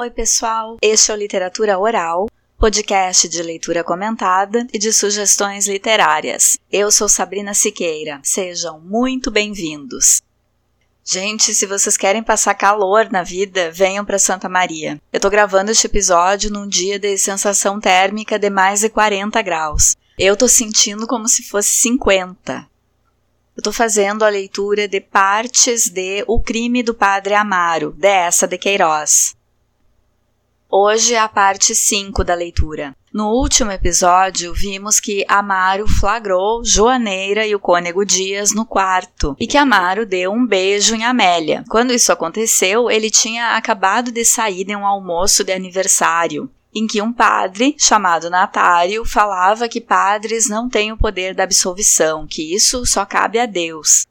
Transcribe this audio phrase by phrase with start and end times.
[0.00, 0.76] Oi, pessoal!
[0.80, 6.56] Este é o Literatura Oral, podcast de leitura comentada e de sugestões literárias.
[6.70, 8.20] Eu sou Sabrina Siqueira.
[8.22, 10.22] Sejam muito bem-vindos.
[11.04, 15.00] Gente, se vocês querem passar calor na vida, venham para Santa Maria.
[15.12, 19.96] Eu tô gravando este episódio num dia de sensação térmica de mais de 40 graus.
[20.16, 22.68] Eu tô sentindo como se fosse 50.
[23.56, 28.56] Eu tô fazendo a leitura de partes de O Crime do Padre Amaro, dessa de
[28.56, 29.36] Queiroz.
[30.70, 32.94] Hoje é a parte 5 da leitura.
[33.10, 39.46] No último episódio, vimos que Amaro flagrou Joaneira e o cônego Dias no quarto e
[39.46, 41.64] que Amaro deu um beijo em Amélia.
[41.70, 47.00] Quando isso aconteceu, ele tinha acabado de sair de um almoço de aniversário em que
[47.00, 52.84] um padre, chamado Natário, falava que padres não têm o poder da absolvição, que isso
[52.84, 54.06] só cabe a Deus.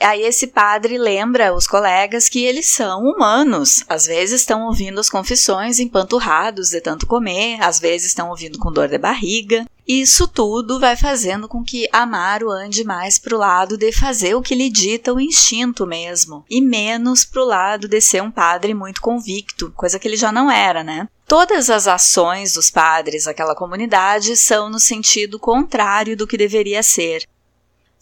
[0.00, 3.82] Aí esse padre lembra os colegas que eles são humanos.
[3.88, 8.72] Às vezes estão ouvindo as confissões empanturrados de tanto comer, às vezes estão ouvindo com
[8.72, 9.64] dor de barriga.
[9.88, 14.54] Isso tudo vai fazendo com que Amaro ande mais pro lado de fazer o que
[14.54, 19.72] lhe dita o instinto mesmo, e menos pro lado de ser um padre muito convicto,
[19.76, 21.08] coisa que ele já não era, né?
[21.28, 27.22] Todas as ações dos padres daquela comunidade são no sentido contrário do que deveria ser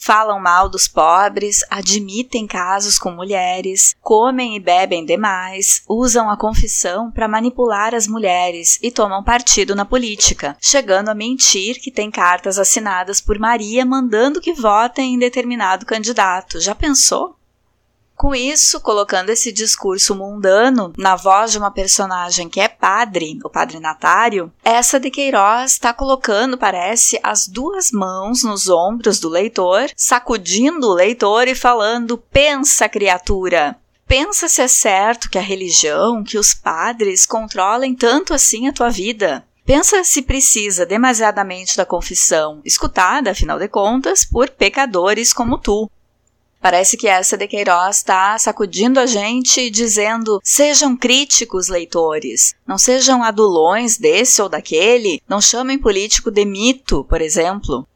[0.04, 7.10] falam mal dos pobres, admitem casos com mulheres, comem e bebem demais, usam a confissão
[7.10, 12.58] para manipular as mulheres e tomam partido na política, chegando a mentir que tem cartas
[12.58, 16.60] assinadas por Maria mandando que votem em determinado candidato.
[16.60, 17.34] Já pensou?
[18.16, 23.50] Com isso, colocando esse discurso mundano na voz de uma personagem que é padre, o
[23.50, 29.90] padre Natário, essa de Queiroz está colocando, parece, as duas mãos nos ombros do leitor,
[29.96, 33.76] sacudindo o leitor e falando: pensa, criatura!
[34.06, 38.90] Pensa se é certo que a religião, que os padres controlem tanto assim a tua
[38.90, 39.44] vida.
[39.64, 45.90] Pensa se precisa demasiadamente da confissão, escutada, afinal de contas, por pecadores como tu.
[46.64, 53.22] Parece que essa de Queiroz está sacudindo a gente dizendo: sejam críticos, leitores, não sejam
[53.22, 57.86] adulões desse ou daquele, não chamem político de mito, por exemplo.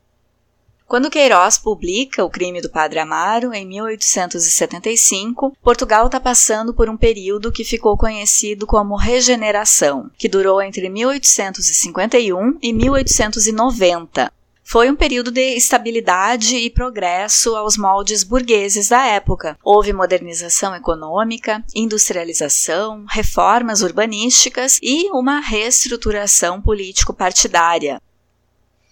[0.87, 6.97] Quando Queiroz publica O Crime do Padre Amaro, em 1875, Portugal está passando por um
[6.97, 14.31] período que ficou conhecido como Regeneração, que durou entre 1851 e 1890,
[14.69, 19.56] foi um período de estabilidade e progresso aos moldes burgueses da época.
[19.65, 27.99] Houve modernização econômica, industrialização, reformas urbanísticas e uma reestruturação político-partidária.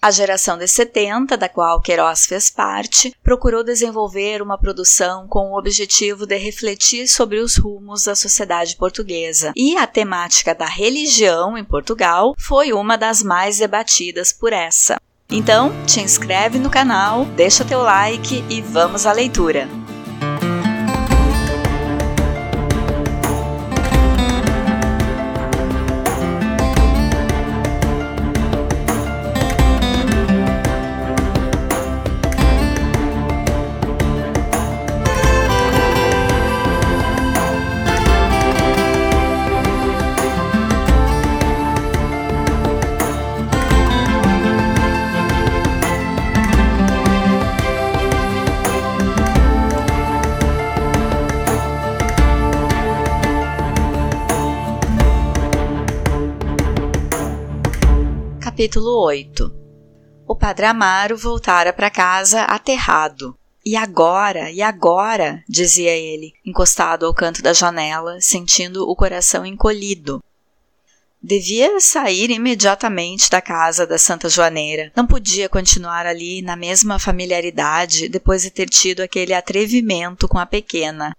[0.00, 5.58] A geração de 70, da qual Queiroz fez parte, procurou desenvolver uma produção com o
[5.58, 11.64] objetivo de refletir sobre os rumos da sociedade portuguesa, e a temática da religião em
[11.64, 14.96] Portugal foi uma das mais debatidas por essa.
[15.30, 19.68] Então, te inscreve no canal, deixa teu like e vamos à leitura!
[58.56, 59.54] Capítulo 8
[60.26, 63.36] O padre Amaro voltara para casa aterrado.
[63.62, 65.44] E agora, e agora?
[65.46, 70.24] dizia ele, encostado ao canto da janela, sentindo o coração encolhido.
[71.22, 74.90] Devia sair imediatamente da casa da Santa Joaneira.
[74.96, 80.46] Não podia continuar ali na mesma familiaridade depois de ter tido aquele atrevimento com a
[80.46, 81.14] pequena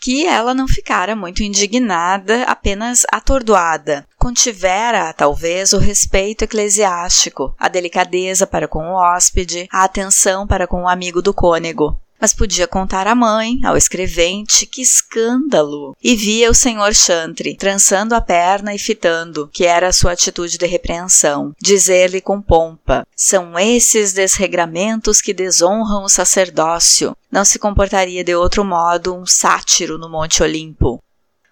[0.00, 4.06] que ela não ficara muito indignada, apenas atordoada.
[4.16, 10.84] Contivera, talvez, o respeito eclesiástico, a delicadeza para com o hóspede, a atenção para com
[10.84, 15.96] o amigo do cônego mas podia contar à mãe, ao escrevente, que escândalo!
[16.02, 20.58] E via o senhor Chantre, trançando a perna e fitando, que era a sua atitude
[20.58, 27.16] de repreensão, dizer-lhe com pompa: São esses desregramentos que desonram o sacerdócio.
[27.30, 31.02] Não se comportaria de outro modo um sátiro no Monte Olimpo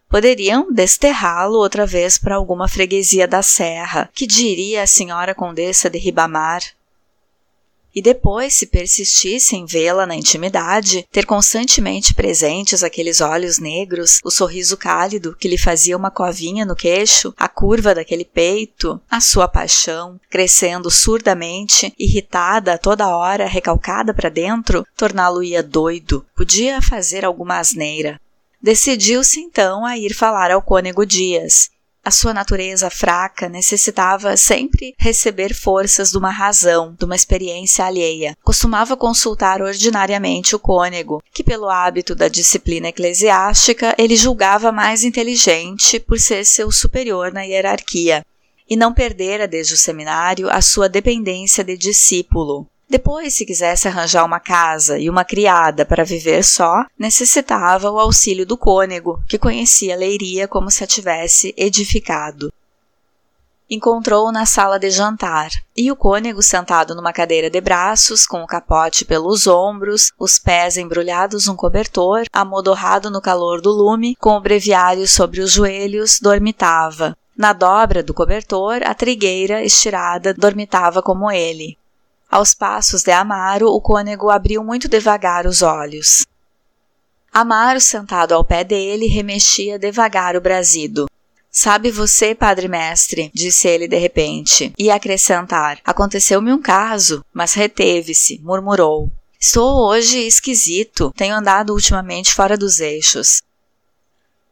[0.08, 4.08] poderiam desterrá-lo outra vez para alguma freguesia da serra.
[4.14, 6.62] Que diria a senhora condessa de Ribamar?
[7.94, 14.30] E depois, se persistisse em vê-la na intimidade, ter constantemente presentes aqueles olhos negros, o
[14.30, 19.48] sorriso cálido que lhe fazia uma covinha no queixo, a curva daquele peito, a sua
[19.48, 27.58] paixão, crescendo surdamente, irritada a toda hora, recalcada para dentro, torná-lo-ia doido, podia fazer alguma
[27.58, 28.20] asneira.
[28.60, 31.70] Decidiu-se então a ir falar ao cônego Dias,
[32.08, 38.34] a sua natureza fraca necessitava sempre receber forças de uma razão, de uma experiência alheia.
[38.42, 46.00] Costumava consultar ordinariamente o cônego, que, pelo hábito da disciplina eclesiástica, ele julgava mais inteligente
[46.00, 48.24] por ser seu superior na hierarquia,
[48.66, 52.66] e não perdera desde o seminário a sua dependência de discípulo.
[52.90, 58.46] Depois, se quisesse arranjar uma casa e uma criada para viver só, necessitava o auxílio
[58.46, 62.50] do cônego, que conhecia Leiria como se a tivesse edificado.
[63.70, 68.46] Encontrou-o na sala de jantar, e o cônego sentado numa cadeira de braços, com o
[68.46, 74.40] capote pelos ombros, os pés embrulhados num cobertor, amodorrado no calor do lume, com o
[74.40, 77.14] breviário sobre os joelhos, dormitava.
[77.36, 81.76] Na dobra do cobertor, a trigueira estirada dormitava como ele.
[82.30, 86.26] Aos passos de Amaro, o cônego abriu muito devagar os olhos.
[87.32, 91.08] Amaro, sentado ao pé dele, remexia devagar o brasido.
[91.50, 98.38] Sabe você, padre mestre, disse ele de repente, e acrescentar: Aconteceu-me um caso, mas reteve-se,
[98.44, 99.10] murmurou.
[99.40, 103.42] Estou hoje esquisito, tenho andado ultimamente fora dos eixos.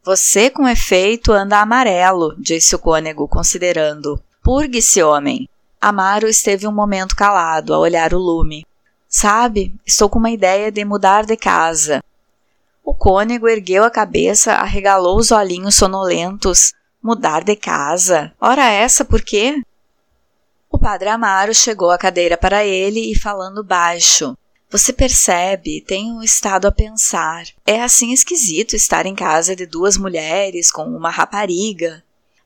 [0.03, 4.19] Você, com efeito, anda amarelo, disse o cônego, considerando.
[4.41, 5.47] Purgue-se, homem.
[5.79, 8.65] Amaro esteve um momento calado, a olhar o lume.
[9.07, 12.03] Sabe, estou com uma ideia de mudar de casa.
[12.83, 16.73] O cônego ergueu a cabeça, arregalou os olhinhos sonolentos.
[17.01, 18.33] Mudar de casa?
[18.39, 19.61] Ora essa, por quê?
[20.69, 24.37] O padre Amaro chegou a cadeira para ele e falando baixo.
[24.69, 27.45] Você percebe, tenho estado a pensar.
[27.65, 32.03] É assim esquisito estar em casa de duas mulheres com uma rapariga.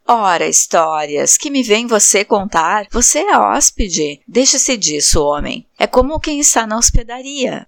[0.07, 2.87] Ora, histórias, que me vem você contar?
[2.91, 4.19] Você é hóspede.
[4.27, 5.65] Deixa-se disso, homem.
[5.77, 7.67] É como quem está na hospedaria.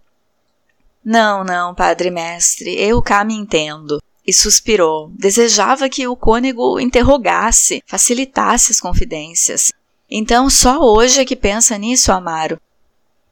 [1.03, 4.01] Não, não, padre mestre, eu cá me entendo.
[4.25, 5.09] E suspirou.
[5.15, 9.71] Desejava que o cônego interrogasse, facilitasse as confidências.
[10.09, 12.59] Então, só hoje é que pensa nisso, Amaro?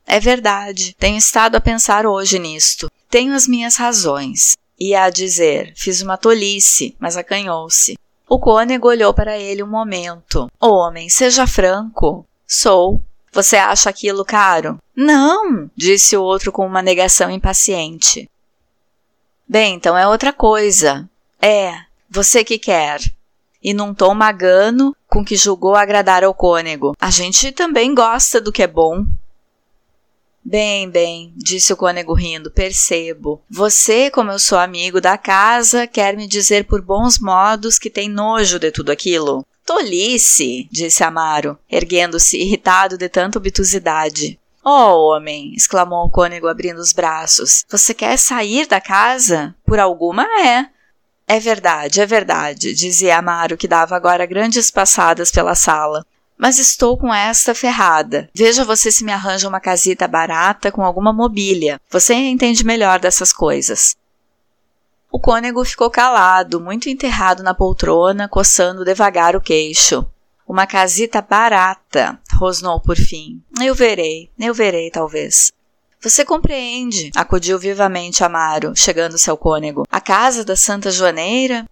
[0.06, 2.92] É verdade, tenho estado a pensar hoje nisto.
[3.10, 4.58] Tenho as minhas razões.
[4.80, 7.98] Ia a dizer, fiz uma tolice, mas acanhou-se.
[8.34, 10.50] O cônego olhou para ele um momento.
[10.58, 12.26] Homem, seja franco.
[12.48, 13.04] Sou.
[13.34, 14.80] Você acha aquilo caro?
[14.96, 18.30] Não, disse o outro com uma negação impaciente.
[19.46, 21.10] Bem, então é outra coisa.
[21.42, 21.74] É,
[22.10, 23.02] você que quer.
[23.62, 26.96] E num tom magano, com que julgou agradar ao cônego.
[27.02, 29.06] A gente também gosta do que é bom.
[30.44, 33.42] Bem, bem, disse o cônego rindo, percebo.
[33.50, 38.10] Você, como eu sou amigo da casa, quer me dizer por bons modos que tem
[38.10, 39.46] nojo de tudo aquilo?
[39.64, 44.40] Tolice, disse Amaro, erguendo-se, irritado de tanta obtusidade.
[44.66, 45.54] Oh, homem!
[45.56, 47.64] exclamou o cônego abrindo os braços.
[47.70, 49.56] Você quer sair da casa?
[49.66, 50.68] Por alguma é.
[51.28, 56.06] É verdade, é verdade, dizia Amaro, que dava agora grandes passadas pela sala
[56.42, 58.28] mas estou com esta ferrada.
[58.34, 61.80] Veja você se me arranja uma casita barata com alguma mobília.
[61.92, 63.96] Você entende melhor dessas coisas.
[65.12, 70.04] O cônego ficou calado, muito enterrado na poltrona, coçando devagar o queixo.
[70.48, 73.40] Uma casita barata, rosnou por fim.
[73.62, 75.52] Eu verei, eu verei, talvez.
[76.02, 79.84] Você compreende, acudiu vivamente Amaro, chegando-se ao cônego.
[79.92, 81.70] A casa da Santa Joaneira?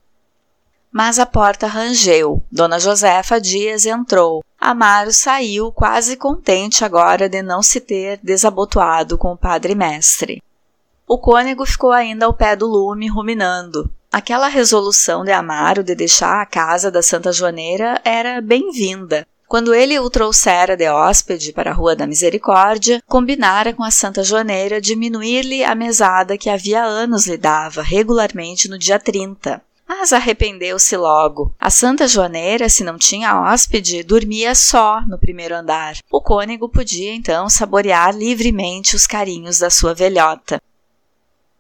[0.92, 2.44] Mas a porta rangeu.
[2.52, 4.44] Dona Josefa Dias entrou.
[4.60, 10.44] Amaro saiu quase contente agora de não se ter desabotoado com o padre mestre.
[11.08, 13.90] O cônego ficou ainda ao pé do lume, ruminando.
[14.12, 19.26] Aquela resolução de Amaro de deixar a casa da Santa Joaneira era bem-vinda.
[19.48, 24.24] Quando ele o trouxera de hóspede para a Rua da Misericórdia, combinara com a Santa
[24.24, 29.60] Joaneira diminuir-lhe a mesada que havia anos lhe dava regularmente no dia 30.
[29.92, 31.52] Mas arrependeu-se logo.
[31.60, 35.98] A Santa Joaneira, se não tinha hóspede, dormia só no primeiro andar.
[36.12, 40.62] O cônego podia então saborear livremente os carinhos da sua velhota.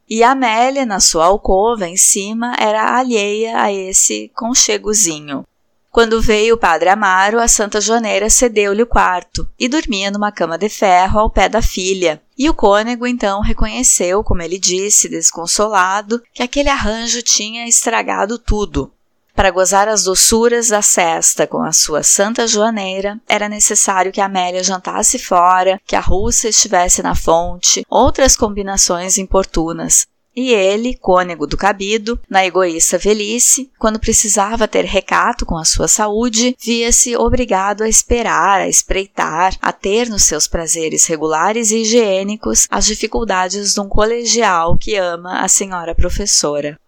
[0.08, 5.44] E Amélia, na sua alcova em cima, era alheia a esse conchegozinho.
[5.92, 10.58] Quando veio o padre Amaro, a Santa Joaneira cedeu-lhe o quarto e dormia numa cama
[10.58, 12.22] de ferro ao pé da filha.
[12.38, 18.92] E o cônego então reconheceu, como ele disse, desconsolado, que aquele arranjo tinha estragado tudo.
[19.36, 24.62] Para gozar as doçuras da cesta com a sua santa joaneira, era necessário que Amélia
[24.62, 30.06] jantasse fora, que a russa estivesse na fonte, outras combinações importunas,
[30.40, 35.88] e ele, cônego do cabido, na egoísta velhice, quando precisava ter recato com a sua
[35.88, 42.68] saúde, via-se obrigado a esperar, a espreitar, a ter nos seus prazeres regulares e higiênicos
[42.70, 46.80] as dificuldades de um colegial que ama a senhora professora.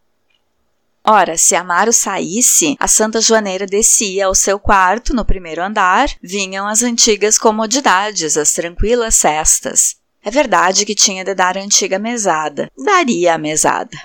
[1.03, 6.67] Ora, se Amaro saísse, a Santa Joaneira descia ao seu quarto no primeiro andar, vinham
[6.67, 10.00] as antigas comodidades, as tranquilas cestas.
[10.23, 12.71] É verdade que tinha de dar a antiga mesada.
[12.77, 13.97] Daria a mesada.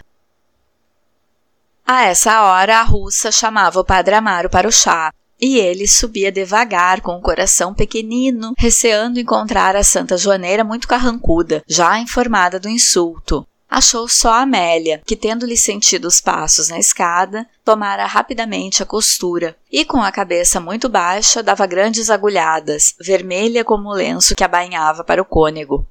[1.87, 6.33] A essa hora, a russa chamava o padre Amaro para o chá, e ele subia
[6.33, 12.69] devagar, com o coração pequenino, receando encontrar a Santa Joaneira muito carrancuda, já informada do
[12.69, 13.47] insulto.
[13.69, 19.85] Achou só Amélia, que, tendo-lhe sentido os passos na escada, tomara rapidamente a costura e,
[19.85, 25.05] com a cabeça muito baixa, dava grandes agulhadas, vermelha como o lenço que a banhava
[25.05, 25.87] para o cônego.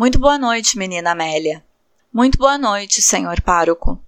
[0.00, 1.62] Muito boa noite, menina Amélia.
[2.10, 4.00] Muito boa noite, senhor pároco.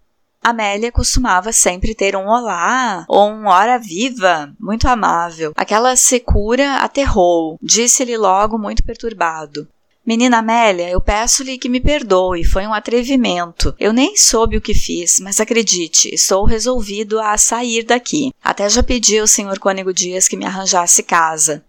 [0.42, 5.52] Amélia costumava sempre ter um olá ou um hora viva muito amável.
[5.54, 9.68] Aquela secura aterrou, disse-lhe logo muito perturbado.
[10.04, 13.76] Menina Amélia, eu peço-lhe que me perdoe, foi um atrevimento.
[13.78, 18.32] Eu nem soube o que fiz, mas acredite, estou resolvido a sair daqui.
[18.42, 21.62] Até já pedi ao senhor Cônego Dias que me arranjasse casa.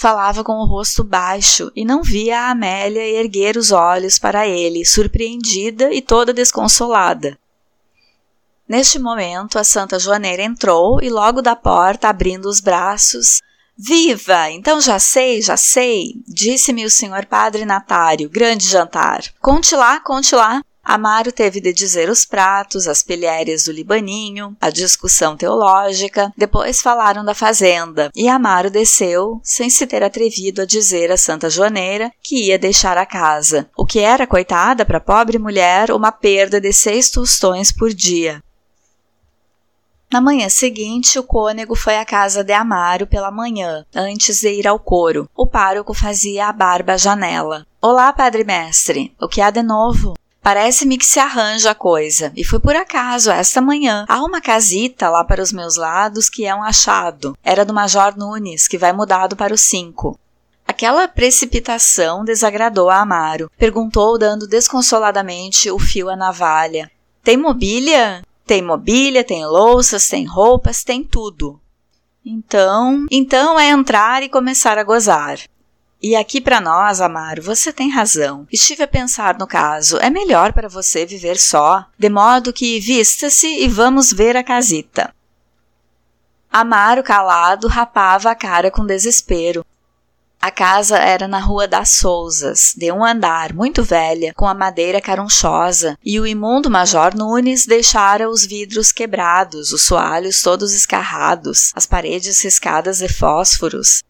[0.00, 4.82] Falava com o rosto baixo e não via a Amélia erguer os olhos para ele,
[4.82, 7.38] surpreendida e toda desconsolada.
[8.66, 13.42] Neste momento, a Santa Joaneira entrou e logo da porta, abrindo os braços,
[13.76, 14.50] Viva!
[14.50, 19.22] Então já sei, já sei, disse-me o senhor padre Natário, grande jantar.
[19.38, 20.62] Conte lá, conte lá.
[20.82, 27.24] Amaro teve de dizer os pratos, as pilhérias do Libaninho, a discussão teológica, depois falaram
[27.24, 32.48] da fazenda, e Amaro desceu, sem se ter atrevido a dizer a Santa Joaneira que
[32.48, 36.72] ia deixar a casa, o que era, coitada, para a pobre mulher, uma perda de
[36.72, 38.42] seis tostões por dia.
[40.10, 44.66] Na manhã seguinte, o cônego foi à casa de Amaro pela manhã, antes de ir
[44.66, 45.30] ao coro.
[45.36, 47.64] O pároco fazia a barba à janela.
[47.80, 50.14] Olá, padre mestre, o que há de novo?
[50.42, 54.06] Parece-me que se arranja a coisa, e foi por acaso, esta manhã.
[54.08, 57.36] Há uma casita lá para os meus lados que é um achado.
[57.44, 60.18] Era do Major Nunes, que vai mudado para o 5.
[60.66, 63.50] Aquela precipitação desagradou a Amaro.
[63.58, 66.90] Perguntou, dando desconsoladamente o fio à navalha.
[67.22, 68.22] Tem mobília?
[68.46, 71.60] Tem mobília, tem louças, tem roupas, tem tudo.
[72.24, 75.38] Então, então é entrar e começar a gozar.
[76.02, 78.46] E aqui para nós, Amaro, você tem razão.
[78.50, 79.98] Estive a pensar no caso.
[79.98, 85.14] É melhor para você viver só, de modo que vista-se e vamos ver a casita.
[86.50, 89.64] Amaro, calado, rapava a cara com desespero.
[90.40, 94.98] A casa era na Rua das Souzas, de um andar, muito velha, com a madeira
[94.98, 101.84] carunchosa, e o imundo Major Nunes deixara os vidros quebrados, os soalhos todos escarrados, as
[101.84, 104.02] paredes riscadas de fósforos.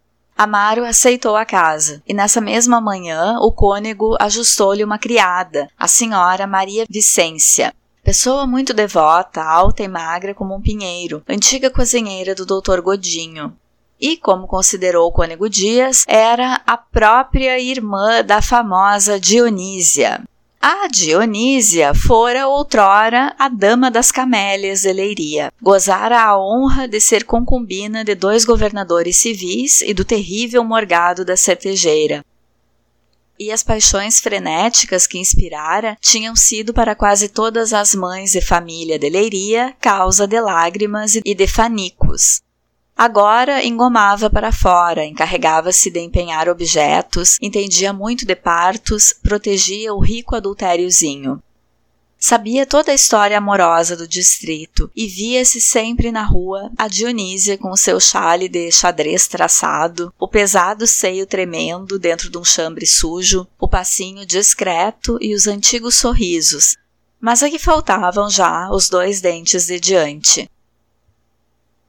[0.43, 6.47] Amaro aceitou a casa, e nessa mesma manhã o cônego ajustou-lhe uma criada, a senhora
[6.47, 12.81] Maria Vicência, pessoa muito devota, alta e magra como um pinheiro, antiga cozinheira do doutor
[12.81, 13.55] Godinho.
[14.01, 20.23] E, como considerou o cônego Dias, era a própria irmã da famosa Dionísia.
[20.63, 25.51] A Dionísia fora outrora a dama das camélias de Leiria.
[25.59, 31.35] Gozara a honra de ser concubina de dois governadores civis e do terrível morgado da
[31.35, 32.23] certejeira.
[33.39, 38.99] E as paixões frenéticas que inspirara tinham sido para quase todas as mães de família
[38.99, 42.43] de Leiria causa de lágrimas e de fanicos.
[43.03, 50.37] Agora engomava para fora, encarregava-se de empenhar objetos, entendia muito de partos, protegia o rico
[50.37, 51.43] adultériozinho.
[52.19, 57.71] Sabia toda a história amorosa do distrito e via-se sempre na rua a Dionísia com
[57.71, 63.47] o seu chale de xadrez traçado, o pesado seio tremendo dentro de um chambre sujo,
[63.59, 66.77] o passinho discreto e os antigos sorrisos.
[67.19, 70.51] Mas aqui faltavam já os dois dentes de diante.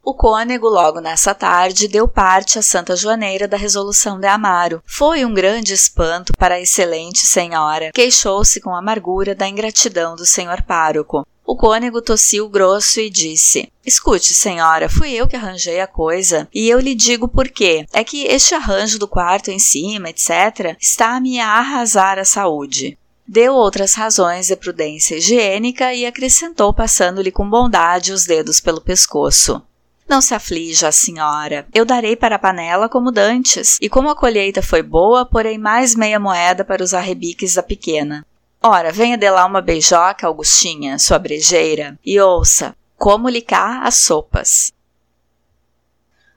[0.04, 4.82] O cônego, logo nessa tarde, deu parte à Santa Joaneira da resolução de Amaro.
[4.84, 7.92] Foi um grande espanto para a excelente senhora.
[7.94, 11.26] Queixou-se com amargura da ingratidão do senhor pároco.
[11.46, 16.68] O cônego tossiu grosso e disse: Escute, senhora, fui eu que arranjei a coisa, e
[16.68, 17.86] eu lhe digo por quê.
[17.94, 22.98] É que este arranjo do quarto em cima, etc., está a me arrasar a saúde.
[23.28, 29.62] Deu outras razões de prudência higiênica e acrescentou, passando-lhe com bondade os dedos pelo pescoço.
[30.12, 31.66] Não se aflija, senhora.
[31.74, 35.96] Eu darei para a panela como dantes, e como a colheita foi boa, porei mais
[35.96, 38.26] meia moeda para os arrebiques da pequena.
[38.62, 43.96] Ora, venha de lá uma beijoca, Augustinha, sua brejeira, e ouça, como lhe cá as
[43.96, 44.74] sopas.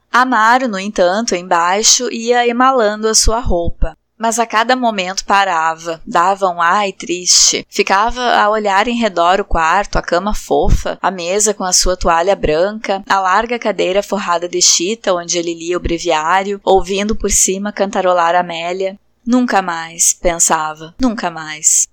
[0.08, 6.49] Amaro, no entanto, embaixo, ia emalando a sua roupa mas a cada momento parava, dava
[6.49, 7.66] um ai triste.
[7.68, 11.97] Ficava a olhar em redor o quarto, a cama fofa, a mesa com a sua
[11.97, 17.30] toalha branca, a larga cadeira forrada de chita onde ele lia o breviário, ouvindo por
[17.30, 18.99] cima cantarolar Amélia.
[19.26, 21.88] Nunca mais, pensava, nunca mais.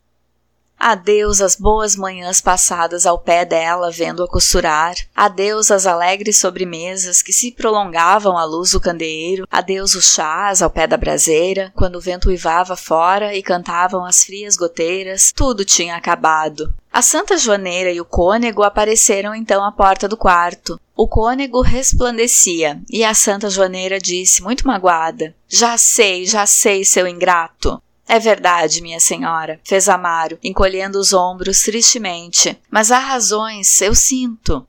[0.83, 4.95] Adeus às boas manhãs passadas ao pé dela, vendo-a costurar.
[5.15, 9.47] Adeus às alegres sobremesas que se prolongavam à luz do candeeiro.
[9.51, 14.23] Adeus os chás ao pé da braseira, quando o vento uivava fora e cantavam as
[14.23, 15.31] frias goteiras.
[15.35, 16.73] Tudo tinha acabado.
[16.91, 20.79] A Santa Joaneira e o cônego apareceram então à porta do quarto.
[20.97, 27.07] O cônego resplandecia e a Santa Joaneira disse, muito magoada: Já sei, já sei, seu
[27.07, 27.79] ingrato.
[28.13, 32.59] É verdade, minha senhora, fez Amaro, encolhendo os ombros tristemente.
[32.69, 34.67] Mas há razões, eu sinto.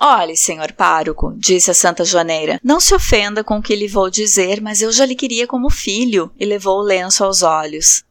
[0.00, 4.10] Olhe, senhor pároco, disse a Santa Joaneira, não se ofenda com o que lhe vou
[4.10, 8.02] dizer, mas eu já lhe queria como filho, e levou o lenço aos olhos.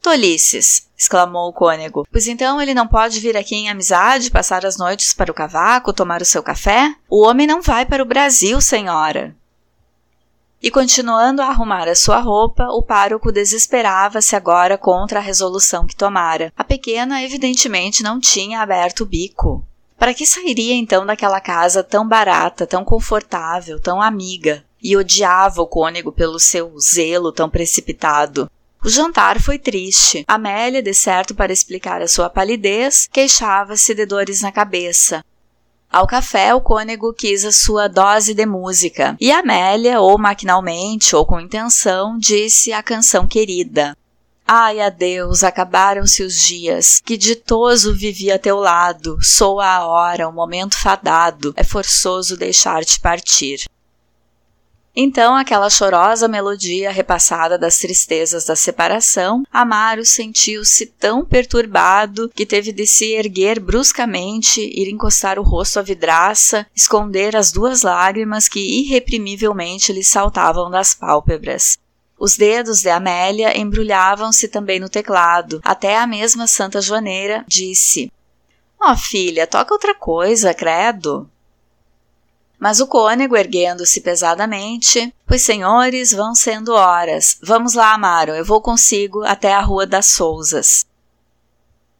[0.00, 4.78] Tolices, exclamou o cônego, pois então ele não pode vir aqui em amizade, passar as
[4.78, 6.94] noites para o cavaco, tomar o seu café?
[7.10, 9.36] O homem não vai para o Brasil, senhora.
[10.62, 15.94] E continuando a arrumar a sua roupa, o pároco desesperava-se agora contra a resolução que
[15.94, 16.52] tomara.
[16.56, 19.62] A pequena, evidentemente, não tinha aberto o bico.
[19.98, 24.64] Para que sairia então daquela casa tão barata, tão confortável, tão amiga?
[24.82, 28.50] E odiava o cônego pelo seu zelo tão precipitado.
[28.84, 30.24] O jantar foi triste.
[30.28, 35.24] Amélia, de certo para explicar a sua palidez, queixava-se de dores na cabeça.
[35.96, 41.24] Ao café, o cônego quis a sua dose de música, e Amélia, ou maquinalmente, ou
[41.24, 43.96] com intenção, disse a canção querida.
[44.46, 50.32] Ai, adeus, acabaram-se os dias, que ditoso vivi a teu lado, soa a hora, o
[50.34, 53.64] momento fadado, é forçoso deixar-te partir.
[54.98, 62.72] Então, aquela chorosa melodia repassada das tristezas da separação, Amaro sentiu-se tão perturbado que teve
[62.72, 68.58] de se erguer bruscamente, ir encostar o rosto à vidraça, esconder as duas lágrimas que
[68.58, 71.76] irreprimivelmente lhe saltavam das pálpebras.
[72.18, 78.10] Os dedos de Amélia embrulhavam-se também no teclado, até a mesma Santa Joaneira disse:
[78.80, 81.28] Ó oh, filha, toca outra coisa, credo.
[82.58, 87.36] Mas o cônego, erguendo-se pesadamente, Pois senhores, vão sendo horas.
[87.42, 90.86] Vamos lá, Amaro, eu vou consigo até a Rua das Sousas.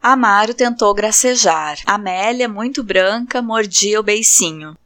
[0.01, 1.77] Amaro tentou gracejar.
[1.85, 4.77] Amélia, muito branca, mordia o beicinho.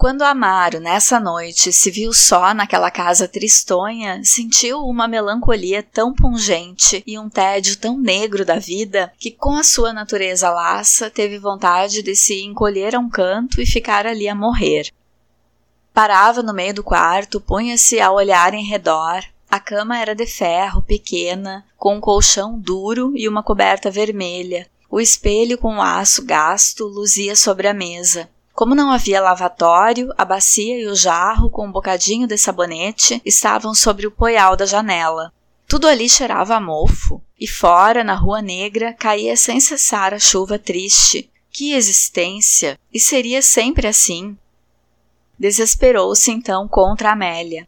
[0.00, 7.04] Quando Amaro, nessa noite, se viu só naquela casa tristonha, sentiu uma melancolia tão pungente
[7.06, 12.00] e um tédio tão negro da vida que, com a sua natureza laça, teve vontade
[12.02, 14.88] de se encolher a um canto e ficar ali a morrer.
[15.92, 19.22] Parava no meio do quarto, punha-se a olhar em redor.
[19.50, 24.66] A cama era de ferro, pequena, com um colchão duro e uma coberta vermelha.
[24.90, 28.30] O espelho com aço gasto luzia sobre a mesa.
[28.60, 33.74] Como não havia lavatório, a bacia e o jarro com um bocadinho de sabonete estavam
[33.74, 35.32] sobre o poial da janela.
[35.66, 40.58] Tudo ali cheirava a mofo, e fora, na rua negra, caía sem cessar a chuva
[40.58, 41.30] triste.
[41.50, 42.78] Que existência!
[42.92, 44.36] E seria sempre assim.
[45.38, 47.66] Desesperou-se então contra Amélia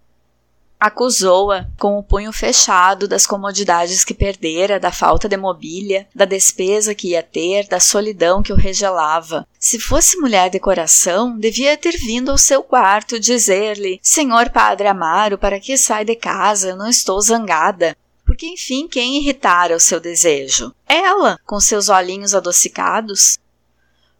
[0.82, 6.92] acusou-a com o punho fechado das comodidades que perdera, da falta de mobília, da despesa
[6.92, 9.46] que ia ter, da solidão que o regelava.
[9.60, 15.38] Se fosse mulher de coração, devia ter vindo ao seu quarto dizer-lhe: Senhor Padre Amaro,
[15.38, 16.70] para que sai de casa?
[16.70, 17.96] Eu não estou zangada.
[18.24, 20.74] Porque, enfim, quem irritara o seu desejo?
[20.88, 23.38] Ela, com seus olhinhos adocicados?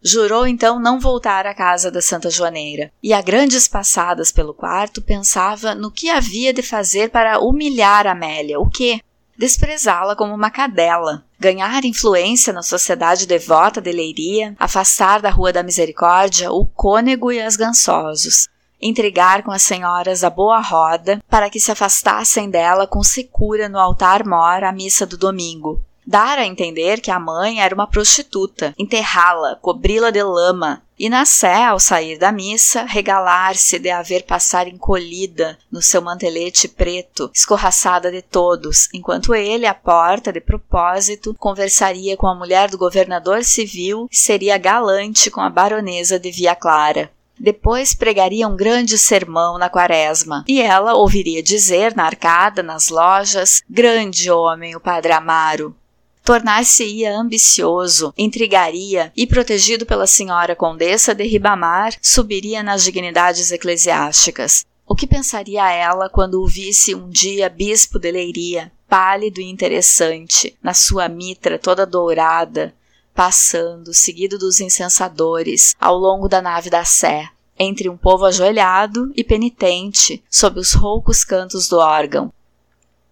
[0.05, 5.01] Jurou então não voltar à casa da Santa Joaneira, e a grandes passadas pelo quarto
[5.01, 8.59] pensava no que havia de fazer para humilhar Amélia.
[8.59, 8.99] O quê?
[9.37, 15.63] Desprezá-la como uma cadela, ganhar influência na sociedade devota de Leiria, afastar da Rua da
[15.63, 18.49] Misericórdia o cônego e as gansosos,
[18.81, 23.79] intrigar com as senhoras da Boa Roda para que se afastassem dela com secura no
[23.79, 28.73] altar mor à missa do domingo, dar a entender que a mãe era uma prostituta,
[28.77, 34.67] enterrá-la, cobri-la de lama, e na sé, ao sair da missa, regalar-se de haver passar
[34.67, 42.15] encolhida no seu mantelete preto, escorraçada de todos, enquanto ele, à porta, de propósito, conversaria
[42.15, 47.11] com a mulher do governador civil e seria galante com a baronesa de Via Clara.
[47.39, 53.61] Depois pregaria um grande sermão na quaresma, e ela ouviria dizer na arcada, nas lojas:
[53.67, 55.75] Grande homem, o padre Amaro,
[56.23, 64.65] tornar-se-ia ambicioso, intrigaria e, protegido pela senhora condessa de Ribamar, subiria nas dignidades eclesiásticas.
[64.87, 70.57] O que pensaria ela quando o visse um dia bispo de Leiria, pálido e interessante,
[70.61, 72.73] na sua mitra toda dourada,
[73.13, 79.23] passando, seguido dos incensadores, ao longo da nave da Sé, entre um povo ajoelhado e
[79.23, 82.31] penitente, sob os roucos cantos do órgão,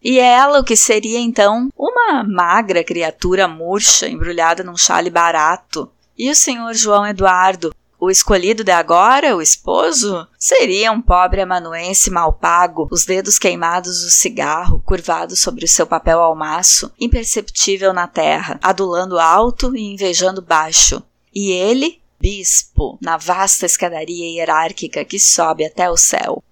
[0.03, 5.91] e ela, o que seria então uma magra criatura murcha embrulhada num chale barato.
[6.17, 12.09] E o senhor João Eduardo, o escolhido de agora, o esposo, seria um pobre amanuense
[12.09, 18.07] mal pago, os dedos queimados do cigarro, curvados sobre o seu papel almaço, imperceptível na
[18.07, 21.03] terra, adulando alto e invejando baixo.
[21.33, 26.43] E ele, bispo, na vasta escadaria hierárquica que sobe até o céu.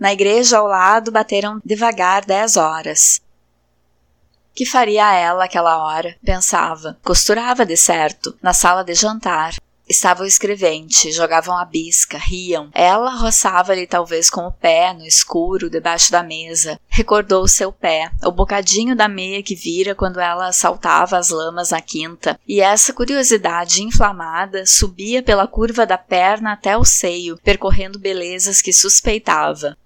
[0.00, 3.20] Na igreja ao lado bateram devagar dez horas.
[4.54, 6.16] Que faria ela aquela hora?
[6.24, 6.98] Pensava.
[7.04, 9.56] Costurava de certo, na sala de jantar.
[9.86, 12.70] Estava o escrevente, jogavam a bisca, riam.
[12.72, 16.80] Ela roçava-lhe talvez com o pé, no escuro, debaixo da mesa.
[16.88, 21.72] Recordou o seu pé, o bocadinho da meia que vira quando ela saltava as lamas
[21.72, 22.40] na quinta.
[22.48, 28.72] E essa curiosidade inflamada subia pela curva da perna até o seio, percorrendo belezas que
[28.72, 29.76] suspeitava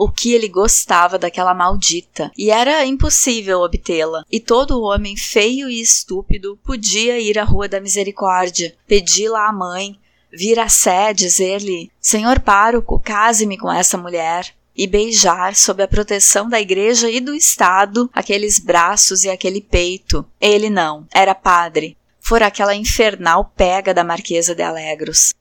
[0.00, 4.24] o que ele gostava daquela maldita, e era impossível obtê-la.
[4.32, 10.00] E todo homem feio e estúpido podia ir à Rua da Misericórdia, pedi-la à mãe,
[10.32, 14.54] vir a Sé dizer-lhe: Senhor pároco, case-me com essa mulher.
[14.74, 20.24] E beijar, sob a proteção da igreja e do Estado, aqueles braços e aquele peito.
[20.40, 21.94] Ele não, era padre.
[22.18, 25.34] Fora aquela infernal pega da Marquesa de Alegros.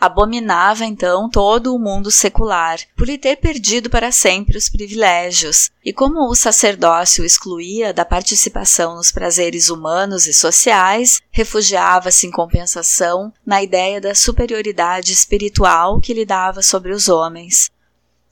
[0.00, 5.92] Abominava então todo o mundo secular, por lhe ter perdido para sempre os privilégios, e
[5.92, 13.62] como o sacerdócio excluía da participação nos prazeres humanos e sociais, refugiava-se em compensação na
[13.62, 17.70] ideia da superioridade espiritual que lhe dava sobre os homens.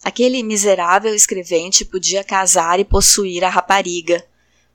[0.05, 4.23] Aquele miserável escrevente podia casar e possuir a rapariga,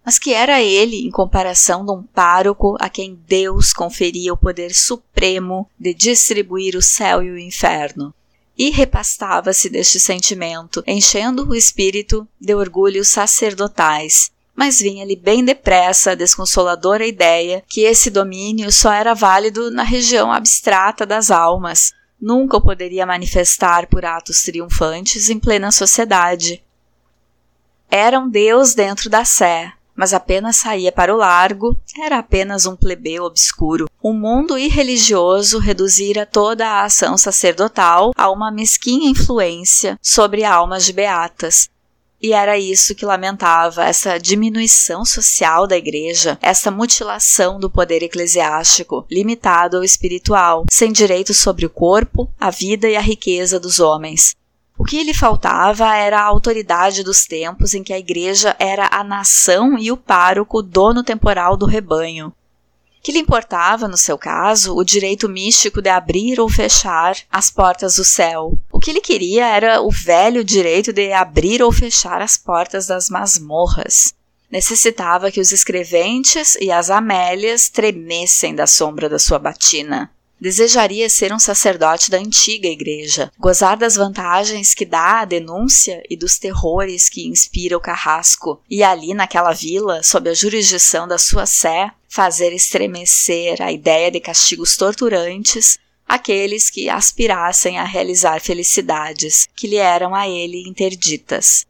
[0.08, 4.74] mas que era ele em comparação de um pároco a quem Deus conferia o poder
[4.74, 8.14] supremo de distribuir o céu e o inferno.
[8.58, 16.16] E repastava-se deste sentimento, enchendo o espírito de orgulhos sacerdotais, mas vinha-lhe bem depressa a
[16.16, 22.62] desconsoladora ideia que esse domínio só era válido na região abstrata das almas, nunca o
[22.62, 26.64] poderia manifestar por atos triunfantes em plena sociedade.
[27.92, 32.76] Era um Deus dentro da Sé, mas apenas saía para o largo, era apenas um
[32.76, 33.90] plebeu obscuro.
[34.02, 40.94] O mundo irreligioso reduzira toda a ação sacerdotal a uma mesquinha influência sobre almas de
[40.94, 41.70] beatas,
[42.22, 49.06] e era isso que lamentava, essa diminuição social da igreja, essa mutilação do poder eclesiástico,
[49.10, 54.36] limitado ao espiritual, sem direito sobre o corpo, a vida e a riqueza dos homens.
[54.78, 59.04] O que lhe faltava era a autoridade dos tempos em que a igreja era a
[59.04, 62.32] nação e o pároco dono temporal do rebanho.
[63.02, 67.96] Que lhe importava, no seu caso, o direito místico de abrir ou fechar as portas
[67.96, 68.56] do céu.
[68.72, 73.10] O que ele queria era o velho direito de abrir ou fechar as portas das
[73.10, 74.14] masmorras.
[74.52, 80.12] Necessitava que os escreventes e as Amélias tremessem da sombra da sua batina.
[80.40, 86.16] Desejaria ser um sacerdote da antiga igreja, gozar das vantagens que dá a denúncia e
[86.16, 91.46] dos terrores que inspira o carrasco, e ali naquela vila, sob a jurisdição da sua
[91.48, 99.68] sé, fazer estremecer a ideia de castigos torturantes aqueles que aspirassem a realizar felicidades que
[99.68, 101.66] lhe eram a ele interditas.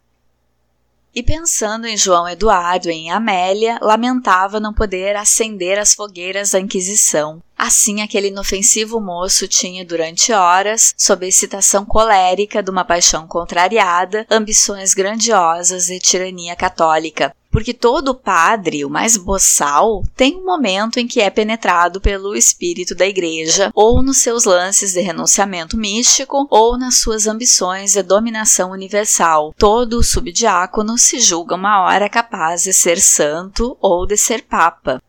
[1.15, 6.59] E pensando em João Eduardo e em Amélia, lamentava não poder acender as fogueiras da
[6.59, 7.41] Inquisição.
[7.57, 14.27] Assim, aquele inofensivo moço tinha durante horas, sob a excitação colérica de uma paixão contrariada,
[14.29, 17.33] ambições grandiosas e tirania católica.
[17.57, 22.93] porque todo padre, o mais boçal, tem um momento em que é penetrado pelo espírito
[22.93, 28.69] da igreja, ou nos seus lances de renunciamento místico, ou nas suas ambições de dominação
[28.69, 29.55] universal.
[29.57, 35.01] Todo subdiácono se julga uma hora capaz de ser santo ou de ser papa.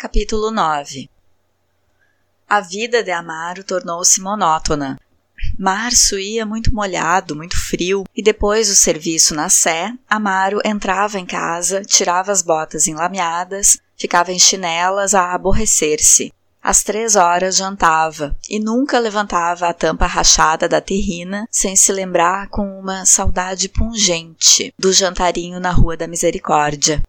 [0.00, 1.10] Capítulo 9
[2.48, 4.96] A vida de Amaro tornou-se monótona.
[5.58, 11.26] Março ia muito molhado, muito frio, e depois do serviço na Sé, Amaro entrava em
[11.26, 16.32] casa, tirava as botas enlameadas, ficava em chinelas a aborrecer-se.
[16.62, 22.48] Às três horas jantava e nunca levantava a tampa rachada da terrina sem se lembrar
[22.50, 27.02] com uma saudade pungente do jantarinho na Rua da Misericórdia.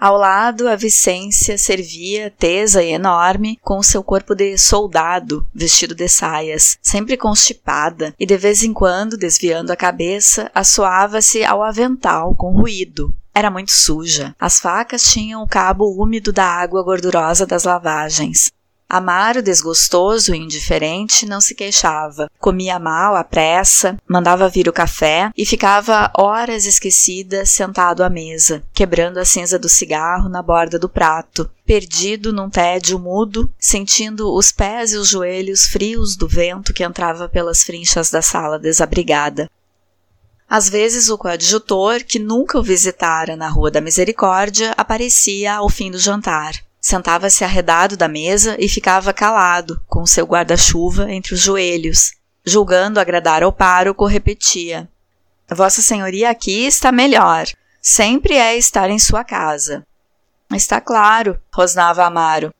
[0.00, 6.08] Ao lado, a Vicência servia, tesa e enorme, com seu corpo de soldado, vestido de
[6.08, 12.50] saias, sempre constipada, e de vez em quando, desviando a cabeça, assoava-se ao avental com
[12.50, 13.14] ruído.
[13.34, 14.34] Era muito suja.
[14.40, 18.50] As facas tinham o cabo úmido da água gordurosa das lavagens.
[18.92, 22.28] Amaro, desgostoso e indiferente, não se queixava.
[22.40, 28.64] Comia mal, à pressa, mandava vir o café e ficava horas esquecida sentado à mesa,
[28.74, 34.50] quebrando a cinza do cigarro na borda do prato, perdido num tédio mudo, sentindo os
[34.50, 39.48] pés e os joelhos frios do vento que entrava pelas frinchas da sala desabrigada.
[40.48, 45.92] Às vezes o coadjutor, que nunca o visitara na Rua da Misericórdia, aparecia ao fim
[45.92, 46.54] do jantar.
[46.80, 52.12] Sentava-se arredado da mesa e ficava calado, com seu guarda-chuva entre os joelhos.
[52.44, 54.88] Julgando agradar ao pároco, repetia:
[55.50, 57.46] Vossa Senhoria aqui está melhor.
[57.82, 59.86] Sempre é estar em sua casa.
[60.52, 62.52] Está claro, rosnava Amaro.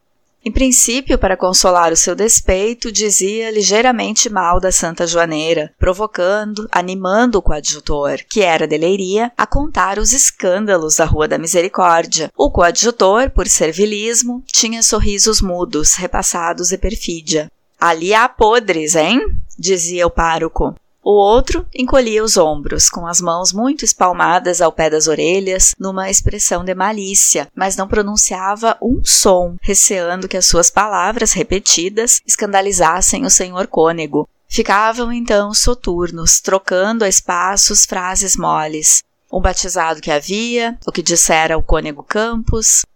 [0.42, 7.38] Em princípio, para consolar o seu despeito, dizia ligeiramente mal da Santa Joaneira, provocando, animando
[7.38, 12.32] o coadjutor, que era de Leiria, a contar os escândalos da Rua da Misericórdia.
[12.34, 17.52] O coadjutor, por servilismo, tinha sorrisos mudos, repassados de perfídia.
[17.78, 19.20] Ali há podres, hein?
[19.58, 20.74] dizia o pároco.
[21.10, 26.08] O outro encolhia os ombros, com as mãos muito espalmadas ao pé das orelhas, numa
[26.08, 33.26] expressão de malícia, mas não pronunciava um som, receando que as suas palavras repetidas escandalizassem
[33.26, 34.28] o senhor cônego.
[34.48, 39.02] Ficavam então soturnos, trocando a espaços frases moles.
[39.32, 42.86] Um batizado que havia, o que dissera o cônego Campos,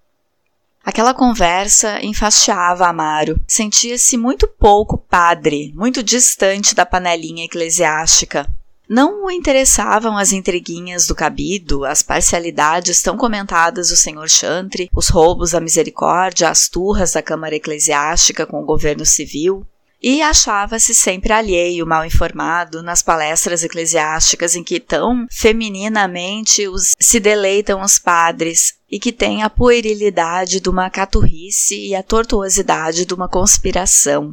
[0.85, 3.41] Aquela conversa enfastiava Amaro.
[3.49, 8.47] Sentia-se muito pouco padre, muito distante da panelinha eclesiástica.
[8.87, 15.09] Não o interessavam as intriguinhas do cabido, as parcialidades tão comentadas do senhor Chantre, os
[15.09, 19.67] roubos à misericórdia, as turras da Câmara Eclesiástica com o governo civil
[20.07, 27.19] e achava-se sempre alheio, mal informado nas palestras eclesiásticas em que tão femininamente os, se
[27.19, 33.13] deleitam os padres e que têm a puerilidade de uma caturrice e a tortuosidade de
[33.13, 34.31] uma conspiração.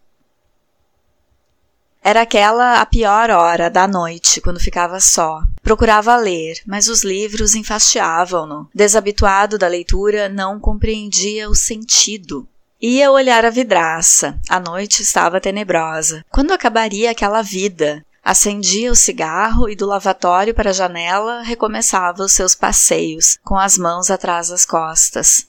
[2.03, 5.41] Era aquela a pior hora da noite, quando ficava só.
[5.63, 8.69] Procurava ler, mas os livros enfastiavam-no.
[8.71, 12.47] Desabituado da leitura, não compreendia o sentido.
[12.79, 14.39] Ia olhar a vidraça.
[14.47, 16.23] A noite estava tenebrosa.
[16.29, 18.05] Quando acabaria aquela vida?
[18.23, 23.77] Acendia o cigarro e do lavatório para a janela recomeçava os seus passeios, com as
[23.77, 25.47] mãos atrás das costas.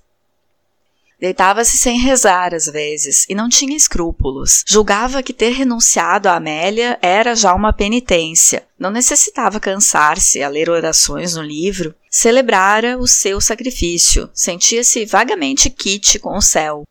[1.20, 4.64] Deitava-se sem rezar às vezes e não tinha escrúpulos.
[4.66, 8.66] Julgava que ter renunciado a Amélia era já uma penitência.
[8.76, 11.94] Não necessitava cansar-se a ler orações no livro.
[12.10, 14.28] Celebrara o seu sacrifício.
[14.34, 16.82] Sentia-se vagamente quite com o céu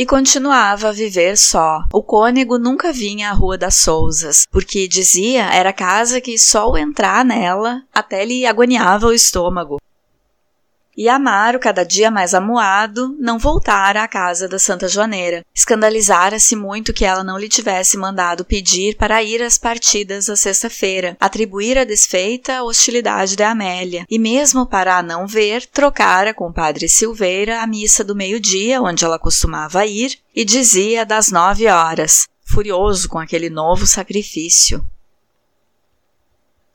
[0.00, 1.84] e continuava a viver só.
[1.92, 6.78] O cônego nunca vinha à Rua das Sousas, porque dizia era casa que só o
[6.78, 9.76] entrar nela até lhe agoniava o estômago
[11.00, 15.42] e Amaro, cada dia mais amuado, não voltara à casa da Santa Joaneira.
[15.54, 21.16] Escandalizara-se muito que ela não lhe tivesse mandado pedir para ir às partidas à sexta-feira,
[21.18, 26.48] atribuir a desfeita a hostilidade de Amélia, e mesmo para a não ver, trocara com
[26.48, 31.66] o padre Silveira a missa do meio-dia, onde ela costumava ir, e dizia das nove
[31.66, 34.84] horas, furioso com aquele novo sacrifício.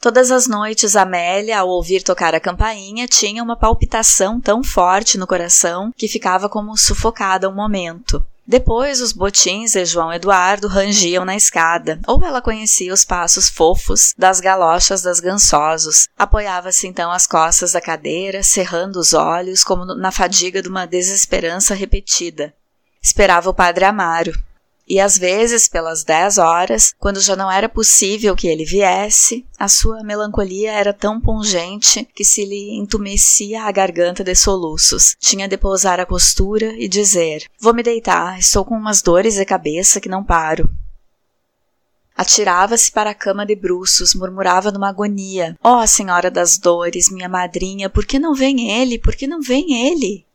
[0.05, 5.25] Todas as noites, Amélia, ao ouvir tocar a campainha, tinha uma palpitação tão forte no
[5.25, 8.23] coração que ficava como sufocada um momento.
[8.45, 14.13] Depois, os botins de João Eduardo rangiam na escada, ou ela conhecia os passos fofos
[14.15, 16.07] das galochas das gansosos.
[16.15, 21.73] Apoiava-se então as costas da cadeira, cerrando os olhos, como na fadiga de uma desesperança
[21.73, 22.53] repetida.
[23.01, 24.39] Esperava o padre Amaro.
[24.87, 29.67] E às vezes, pelas dez horas, quando já não era possível que ele viesse, a
[29.67, 35.15] sua melancolia era tão pungente que se lhe entumecia a garganta de soluços.
[35.19, 39.45] Tinha de pousar a costura e dizer: Vou me deitar, estou com umas dores de
[39.45, 40.69] cabeça que não paro.
[42.15, 47.27] Atirava-se para a cama de bruços, murmurava numa agonia: Ó oh, Senhora das Dores, minha
[47.27, 48.99] madrinha, por que não vem ele?
[48.99, 50.25] Por que não vem ele?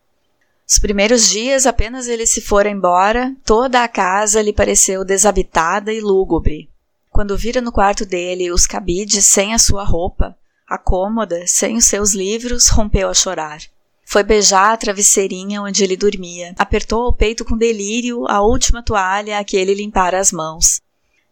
[0.71, 6.01] Os primeiros dias, apenas ele se fora embora, toda a casa lhe pareceu desabitada e
[6.01, 6.71] lúgubre.
[7.11, 11.87] Quando vira no quarto dele os cabides sem a sua roupa, a cômoda sem os
[11.87, 13.59] seus livros, rompeu a chorar.
[14.05, 19.41] Foi beijar a travesseirinha onde ele dormia, apertou ao peito com delírio a última toalha
[19.41, 20.81] a que ele limpara as mãos.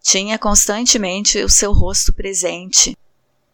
[0.03, 2.99] Tinha constantemente o seu rosto presente.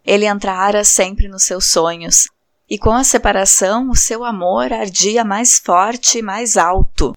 [0.03, 2.27] Ele entrara sempre nos seus sonhos,
[2.69, 7.15] e com a separação o seu amor ardia mais forte e mais alto.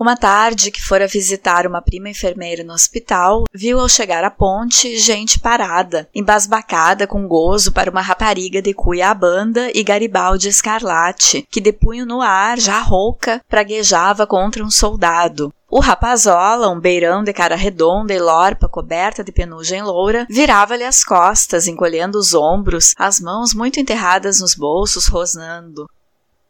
[0.00, 4.98] Uma tarde que fora visitar uma prima enfermeira no hospital, viu ao chegar à ponte
[4.98, 11.70] gente parada, embasbacada com gozo para uma rapariga de cuiabanda e garibaldi escarlate, que de
[11.70, 15.52] punho no ar, já rouca, praguejava contra um soldado.
[15.70, 21.04] O rapazola, um beirão de cara redonda e lorpa coberta de penugem loura, virava-lhe as
[21.04, 25.88] costas, encolhendo os ombros, as mãos muito enterradas nos bolsos, rosnando.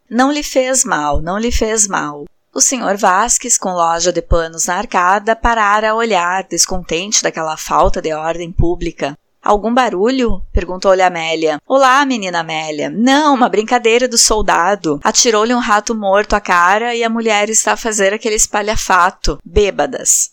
[0.09, 2.25] Não lhe fez mal, não lhe fez mal.
[2.53, 8.01] O senhor Vasques, com loja de panos na arcada, parara a olhar, descontente daquela falta
[8.01, 9.19] de ordem pública.
[9.51, 10.45] Algum barulho?
[10.53, 11.61] perguntou-lhe Amélia.
[11.67, 12.89] Olá, menina Amélia.
[12.89, 15.01] Não, uma brincadeira do soldado.
[15.03, 19.41] Atirou-lhe um rato morto à cara e a mulher está a fazer aquele espalhafato.
[19.45, 20.31] Bêbadas.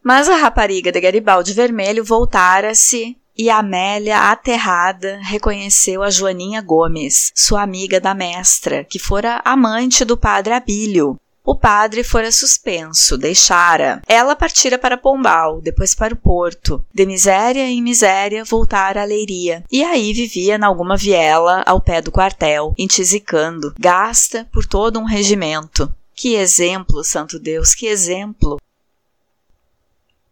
[0.00, 7.62] Mas a rapariga de Garibaldi Vermelho voltara-se e Amélia, aterrada, reconheceu a Joaninha Gomes, sua
[7.62, 11.18] amiga da mestra, que fora amante do padre Abílio.
[11.50, 14.00] O padre fora suspenso, deixara.
[14.06, 16.80] Ela partira para Pombal, depois para o Porto.
[16.94, 19.64] De miséria em miséria, voltara à Leiria.
[19.68, 25.04] E aí vivia em alguma viela ao pé do quartel, entisicando, gasta por todo um
[25.04, 25.92] regimento.
[26.14, 28.60] Que exemplo, santo Deus, que exemplo!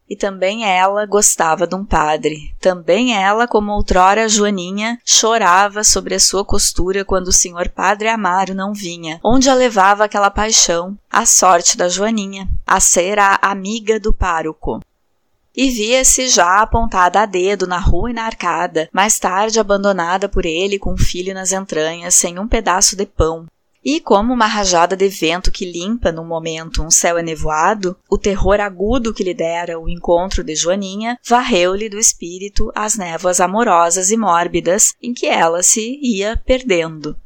[0.09, 2.55] E também ela gostava de um padre.
[2.61, 8.55] Também ela, como outrora Joaninha, chorava sobre a sua costura quando o senhor Padre Amaro
[8.55, 9.21] não vinha.
[9.23, 10.97] Onde a levava aquela paixão?
[11.11, 14.81] A sorte da Joaninha, a ser a amiga do pároco
[15.59, 20.47] e via-se já apontada a dedo na rua e na arcada, mais tarde abandonada por
[20.47, 23.45] ele com um filho nas entranhas, sem um pedaço de pão.
[23.85, 28.61] E como uma rajada de vento que limpa num momento um céu enevoado, o terror
[28.61, 34.17] agudo que lhe dera o encontro de Joaninha varreu-lhe do espírito as névoas amorosas e
[34.17, 37.17] mórbidas em que ela se ia perdendo.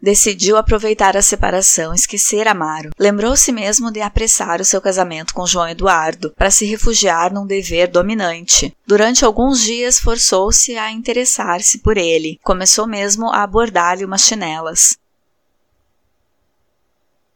[0.00, 2.90] Decidiu aproveitar a separação, esquecer Amaro.
[2.98, 7.88] Lembrou-se mesmo de apressar o seu casamento com João Eduardo, para se refugiar num dever
[7.88, 8.76] dominante.
[8.86, 12.38] Durante alguns dias forçou-se a interessar-se por ele.
[12.44, 14.96] Começou mesmo a abordar-lhe umas chinelas.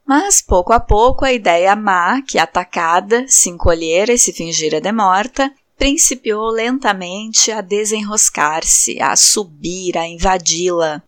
[0.07, 4.93] Mas, pouco a pouco, a ideia má, que atacada, se encolhera e se fingira de
[4.93, 11.03] morta, principiou lentamente a desenroscar-se, a subir, a invadi-la.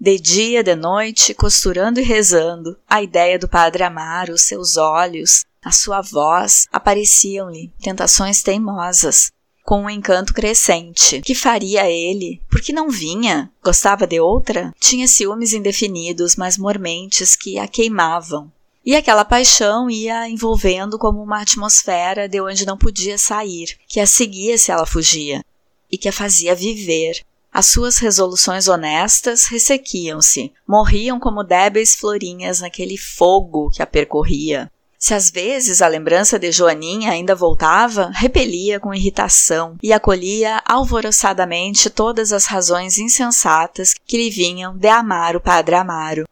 [0.00, 5.72] De dia, de noite, costurando e rezando, a ideia do Padre Amaro, seus olhos, a
[5.72, 9.32] sua voz, apareciam-lhe tentações teimosas,
[9.64, 11.20] com um encanto crescente.
[11.20, 12.40] Que faria ele?
[12.48, 13.50] Por que não vinha?
[13.60, 14.72] Gostava de outra?
[14.78, 18.52] Tinha ciúmes indefinidos, mas mormentes que a queimavam.
[18.86, 24.06] E aquela paixão ia envolvendo como uma atmosfera de onde não podia sair, que a
[24.06, 25.44] seguia se ela fugia,
[25.90, 32.96] e que a fazia viver, as suas resoluções honestas ressequiam-se, morriam como débeis florinhas naquele
[32.96, 34.70] fogo que a percorria.
[34.98, 41.88] Se às vezes a lembrança de Joaninha ainda voltava, repelia com irritação e acolhia alvoroçadamente
[41.88, 46.26] todas as razões insensatas que lhe vinham de amar o padre Amaro.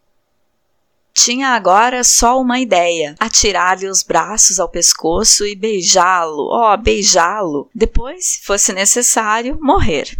[1.15, 7.71] Tinha agora só uma ideia: atirar-lhe os braços ao pescoço e beijá-lo, oh, beijá-lo.
[7.75, 10.17] Depois, se fosse necessário, morrer.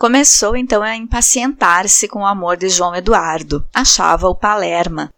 [0.00, 3.62] Começou então a impacientar-se com o amor de João Eduardo.
[3.70, 5.12] Achava-o palerma.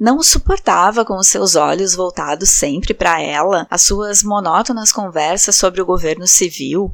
[0.00, 5.56] Não o suportava com os seus olhos voltados sempre para ela, as suas monótonas conversas
[5.56, 6.90] sobre o governo civil.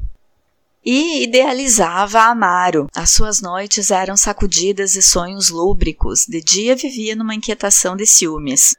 [0.83, 2.89] E idealizava Amaro.
[2.93, 8.75] As suas noites eram sacudidas de sonhos lúbricos, de dia vivia numa inquietação de ciúmes.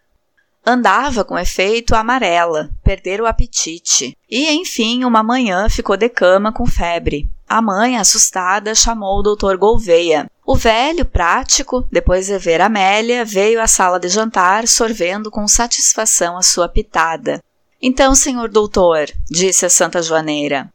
[0.63, 6.67] Andava com efeito amarela, perdera o apetite, e enfim, uma manhã ficou de cama com
[6.67, 7.35] febre.
[7.49, 10.29] A mãe, assustada, chamou o doutor Gouveia.
[10.45, 16.37] O velho, prático, depois de ver Amélia, veio à sala de jantar, sorvendo com satisfação
[16.37, 17.43] a sua pitada.
[17.81, 20.69] Então, senhor doutor, disse a Santa Joaneira,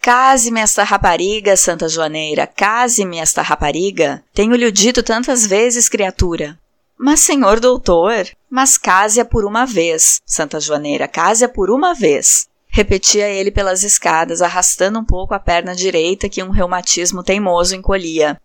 [0.00, 4.24] Case-me esta rapariga, Santa Joaneira, case-me esta rapariga.
[4.32, 6.58] Tenho-lhe dito tantas vezes, criatura.
[6.96, 12.48] Mas, senhor doutor, mas case-a por uma vez, Santa Joaneira, case-a por uma vez.
[12.70, 18.40] Repetia ele pelas escadas, arrastando um pouco a perna direita que um reumatismo teimoso encolhia.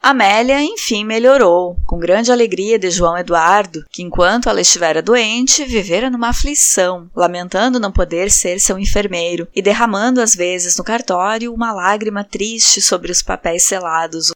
[0.00, 6.08] Amélia, enfim, melhorou, com grande alegria de João Eduardo, que enquanto ela estivera doente, vivera
[6.08, 11.72] numa aflição, lamentando não poder ser seu enfermeiro e derramando às vezes no cartório uma
[11.72, 14.32] lágrima triste sobre os papéis selados,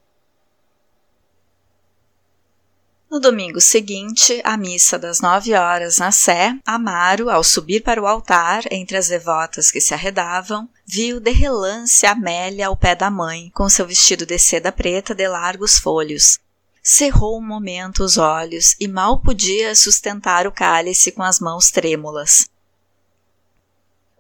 [3.13, 8.07] No domingo seguinte, à missa das nove horas na Sé, Amaro, ao subir para o
[8.07, 13.51] altar, entre as devotas que se arredavam, viu de relance Amélia ao pé da mãe,
[13.55, 16.39] com seu vestido de seda preta de largos folhos.
[16.83, 22.49] Cerrou um momento os olhos e mal podia sustentar o cálice com as mãos trêmulas.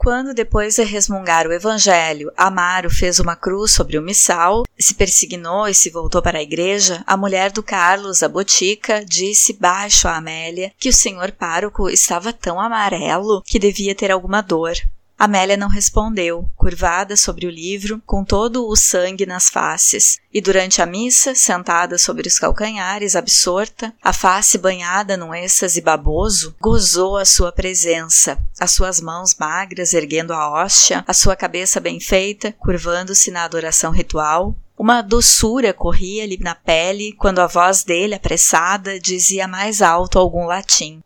[0.02, 5.68] Quando, depois de resmungar o Evangelho, Amaro fez uma cruz sobre o missal, se persignou
[5.68, 10.16] e se voltou para a igreja, a mulher do Carlos, a botica, disse baixo a
[10.16, 14.74] Amélia que o senhor pároco estava tão amarelo que devia ter alguma dor.
[15.24, 20.82] Amélia não respondeu, curvada sobre o livro, com todo o sangue nas faces, e durante
[20.82, 27.24] a missa, sentada sobre os calcanhares, absorta, a face banhada num êxtase baboso, gozou a
[27.24, 33.30] sua presença, as suas mãos magras erguendo a hóstia, a sua cabeça bem feita, curvando-se
[33.30, 39.82] na adoração ritual, uma doçura corria-lhe na pele quando a voz dele, apressada, dizia mais
[39.82, 41.00] alto algum latim.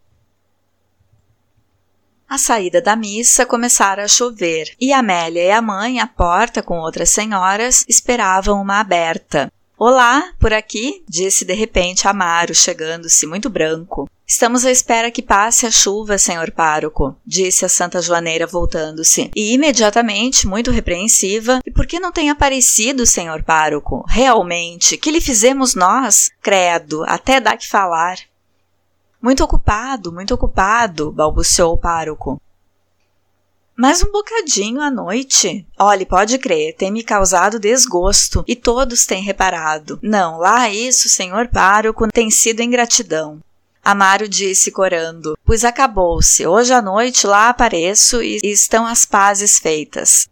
[2.28, 6.80] A saída da missa começara a chover e Amélia e a mãe, à porta com
[6.80, 9.50] outras senhoras, esperavam uma aberta.
[9.78, 14.10] Olá, por aqui, disse de repente Amaro, chegando-se muito branco.
[14.26, 19.30] Estamos à espera que passe a chuva, senhor pároco, disse a Santa Joaneira voltando-se.
[19.36, 24.04] E imediatamente, muito repreensiva, e por que não tem aparecido, senhor pároco?
[24.08, 26.30] Realmente, que lhe fizemos nós?
[26.42, 28.16] Credo, até dá que falar.
[29.26, 32.40] Muito ocupado, muito ocupado, balbuciou o pároco.
[33.76, 35.66] Mais um bocadinho à noite.
[35.76, 39.98] Olhe, pode crer, tem me causado desgosto e todos têm reparado.
[40.00, 43.40] Não, lá isso, senhor pároco, tem sido ingratidão.
[43.84, 46.46] Amaro disse corando, pois acabou-se.
[46.46, 50.28] Hoje à noite lá apareço e estão as pazes feitas.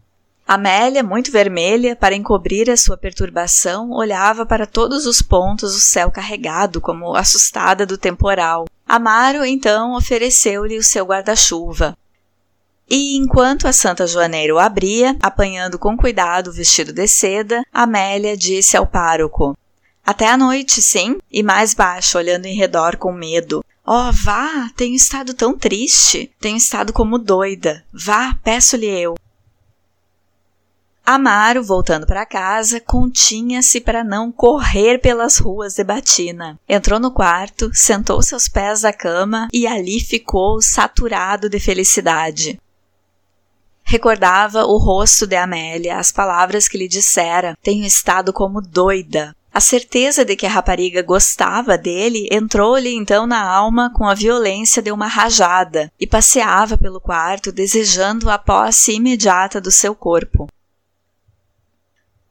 [0.47, 6.11] Amélia, muito vermelha, para encobrir a sua perturbação, olhava para todos os pontos do céu
[6.11, 8.67] carregado, como assustada do temporal.
[8.87, 11.97] Amaro, então, ofereceu-lhe o seu guarda-chuva.
[12.89, 18.37] E enquanto a Santa Joaneira o abria, apanhando com cuidado o vestido de seda, Amélia
[18.37, 19.57] disse ao pároco:
[20.05, 21.17] Até a noite, sim?
[21.33, 23.65] E mais baixo, olhando em redor com medo.
[23.87, 27.83] Oh, vá, tenho estado tão triste, tenho estado como doida.
[27.91, 29.15] Vá, peço-lhe eu.
[31.07, 36.59] Amaro, voltando para casa, continha-se para não correr pelas ruas de Batina.
[36.67, 42.59] Entrou no quarto, sentou-se aos pés da cama e ali ficou saturado de felicidade.
[43.83, 49.37] Recordava o rosto de Amélia, as palavras que lhe dissera: Tenho estado como doida.
[49.53, 54.81] A certeza de que a rapariga gostava dele entrou-lhe então na alma com a violência
[54.81, 60.49] de uma rajada e passeava pelo quarto desejando a posse imediata do seu corpo.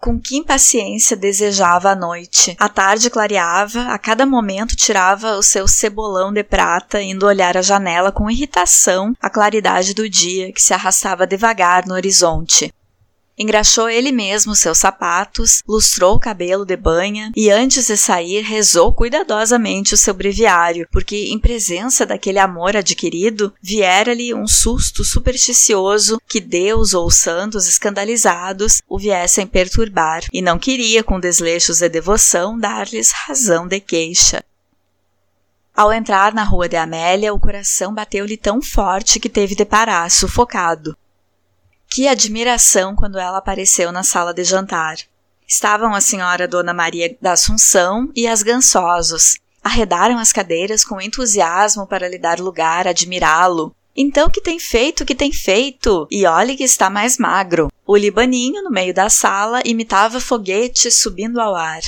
[0.03, 2.57] Com que impaciência desejava a noite.
[2.59, 7.61] A tarde clareava, a cada momento tirava o seu cebolão de prata, indo olhar a
[7.61, 12.69] janela com irritação a claridade do dia que se arrastava devagar no horizonte.
[13.37, 18.93] Engraxou ele mesmo seus sapatos, lustrou o cabelo de banha e antes de sair rezou
[18.93, 26.39] cuidadosamente o seu breviário, porque em presença daquele amor adquirido, viera-lhe um susto supersticioso que
[26.39, 32.57] Deus ou os santos escandalizados o viessem perturbar, e não queria com desleixos de devoção
[32.57, 34.43] dar-lhes razão de queixa.
[35.75, 40.11] Ao entrar na rua de Amélia, o coração bateu-lhe tão forte que teve de parar,
[40.11, 40.95] sufocado.
[41.93, 44.97] Que admiração quando ela apareceu na sala de jantar.
[45.47, 49.37] Estavam a senhora Dona Maria da Assunção e as gansosos.
[49.63, 53.75] Arredaram as cadeiras com entusiasmo para lhe dar lugar, admirá-lo.
[53.95, 56.07] Então que tem feito, que tem feito?
[56.09, 57.71] E olhe que está mais magro.
[57.85, 61.83] O libaninho, no meio da sala, imitava foguetes subindo ao ar.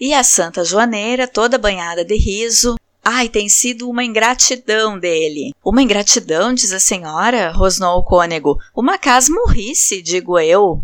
[0.00, 2.76] E a Santa Joaneira, toda banhada de riso,
[3.08, 5.54] Ai, tem sido uma ingratidão dele.
[5.64, 7.52] Uma ingratidão, diz a senhora?
[7.52, 8.58] rosnou o cônego.
[8.74, 10.82] Uma casmurrice, digo eu.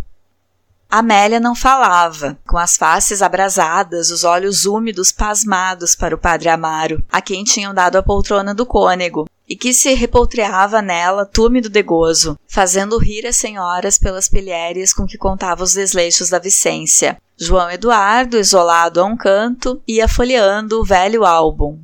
[0.89, 7.03] Amélia não falava, com as faces abrasadas, os olhos úmidos pasmados para o padre Amaro,
[7.11, 11.83] a quem tinham dado a poltrona do cônego, e que se repoutreava nela, túmido de
[11.83, 17.21] gozo, fazendo rir as senhoras pelas pilheres com que contava os desleixos da Vicência.
[17.37, 21.81] João Eduardo, isolado a um canto, ia folheando o velho álbum.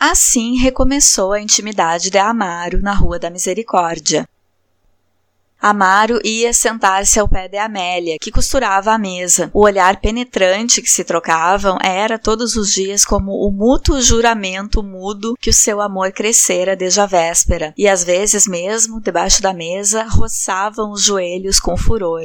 [0.00, 4.28] Assim recomeçou a intimidade de Amaro na Rua da Misericórdia.
[5.60, 9.50] Amaro ia sentar-se ao pé de Amélia, que costurava a mesa.
[9.52, 15.34] O olhar penetrante que se trocavam era todos os dias como o mútuo juramento mudo
[15.40, 20.04] que o seu amor crescera desde a véspera, e às vezes mesmo, debaixo da mesa,
[20.04, 22.22] roçavam os joelhos com furor.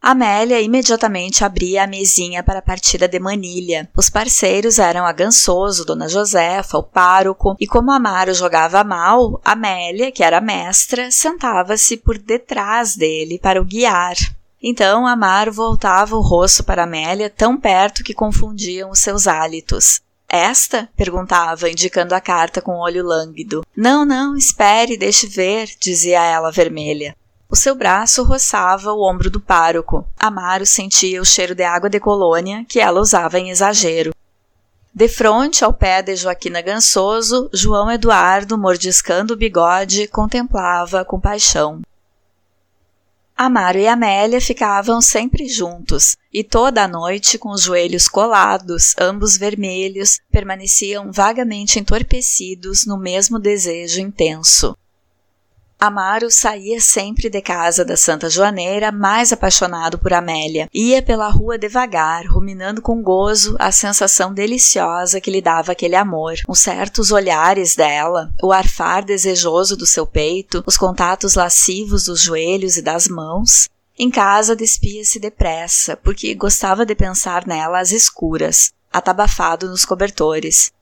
[0.00, 3.88] Amélia imediatamente abria a mesinha para a partida de manilha.
[3.96, 10.12] Os parceiros eram a Gansoso, Dona Josefa, o pároco, e como Amaro jogava mal, Amélia,
[10.12, 14.16] que era mestra, sentava-se por detrás dele para o guiar.
[14.62, 20.00] Então Amaro voltava o rosto para Amélia tão perto que confundiam os seus hálitos.
[20.28, 20.88] Esta?
[20.96, 23.64] perguntava, indicando a carta com o olho lânguido.
[23.76, 27.16] Não, não, espere, deixe ver, dizia ela vermelha.
[27.50, 30.06] O seu braço roçava o ombro do pároco.
[30.18, 34.14] Amaro sentia o cheiro de água de colônia que ela usava em exagero.
[34.94, 41.80] De frente ao pé de Joaquina Gansoso, João Eduardo, mordiscando o bigode, contemplava com paixão.
[43.34, 49.38] Amaro e Amélia ficavam sempre juntos, e toda a noite, com os joelhos colados, ambos
[49.38, 54.76] vermelhos, permaneciam vagamente entorpecidos no mesmo desejo intenso.
[55.80, 60.68] Amaro saía sempre de casa da Santa Joaneira mais apaixonado por Amélia.
[60.74, 66.34] Ia pela rua devagar, ruminando com gozo a sensação deliciosa que lhe dava aquele amor.
[66.48, 72.76] Uns certos olhares dela, o arfar desejoso do seu peito, os contatos lascivos dos joelhos
[72.76, 73.68] e das mãos.
[73.96, 80.72] Em casa despia-se depressa, porque gostava de pensar nela às escuras, atabafado nos cobertores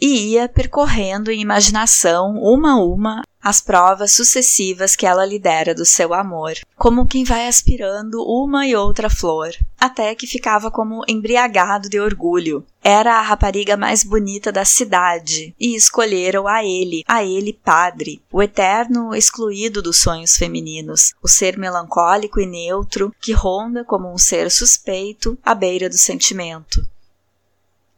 [0.00, 5.72] e ia percorrendo em imaginação, uma a uma, as provas sucessivas que ela lhe dera
[5.72, 11.04] do seu amor, como quem vai aspirando uma e outra flor, até que ficava como
[11.06, 12.66] embriagado de orgulho.
[12.82, 18.42] Era a rapariga mais bonita da cidade, e escolheram a ele, a ele padre, o
[18.42, 24.50] eterno excluído dos sonhos femininos, o ser melancólico e neutro que ronda como um ser
[24.50, 26.84] suspeito à beira do sentimento.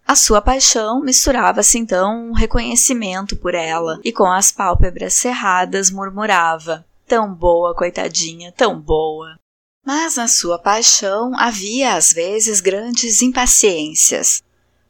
[0.08, 6.82] A sua paixão misturava-se então um reconhecimento por ela e com as pálpebras cerradas murmurava:
[7.06, 9.38] Tão boa, coitadinha, tão boa.
[9.84, 14.42] Mas na sua paixão havia às vezes grandes impaciências.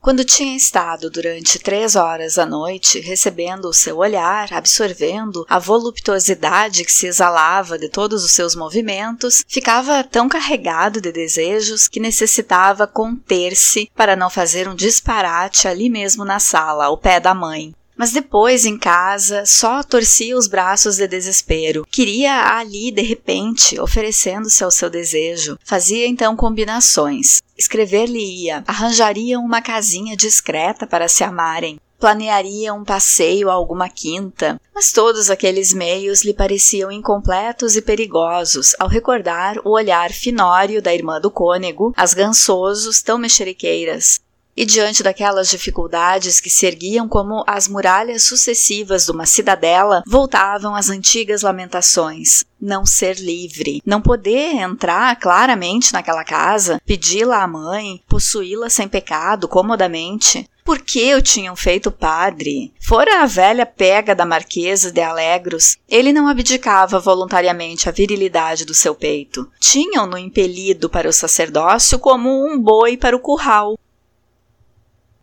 [0.09, 6.82] Quando tinha estado durante três horas à noite recebendo o seu olhar, absorvendo a voluptuosidade
[6.82, 12.86] que se exalava de todos os seus movimentos, ficava tão carregado de desejos que necessitava
[12.86, 17.74] conter-se para não fazer um disparate ali mesmo na sala, ao pé da mãe.
[17.94, 21.84] Mas depois, em casa, só torcia os braços de desespero.
[21.90, 25.59] Queria ali, de repente, oferecendo-se ao seu desejo.
[25.64, 27.42] Fazia então combinações.
[27.59, 34.92] Escrever-lhe-ia, arranjariam uma casinha discreta para se amarem, planearia um passeio a alguma quinta, mas
[34.92, 38.76] todos aqueles meios lhe pareciam incompletos e perigosos.
[38.78, 44.20] Ao recordar o olhar finório da irmã do cônego, as gansosos tão mexeriqueiras,
[44.59, 50.74] e diante daquelas dificuldades que se erguiam como as muralhas sucessivas de uma cidadela, voltavam
[50.74, 52.44] as antigas lamentações.
[52.61, 59.46] Não ser livre, não poder entrar claramente naquela casa, pedi-la à mãe, possuí-la sem pecado,
[59.46, 60.50] comodamente.
[60.64, 62.72] Por que o tinham feito padre?
[62.80, 68.74] Fora a velha pega da Marquesa de Alegros, ele não abdicava voluntariamente a virilidade do
[68.74, 69.48] seu peito.
[69.61, 73.78] Tinham-no impelido para o sacerdócio como um boi para o curral.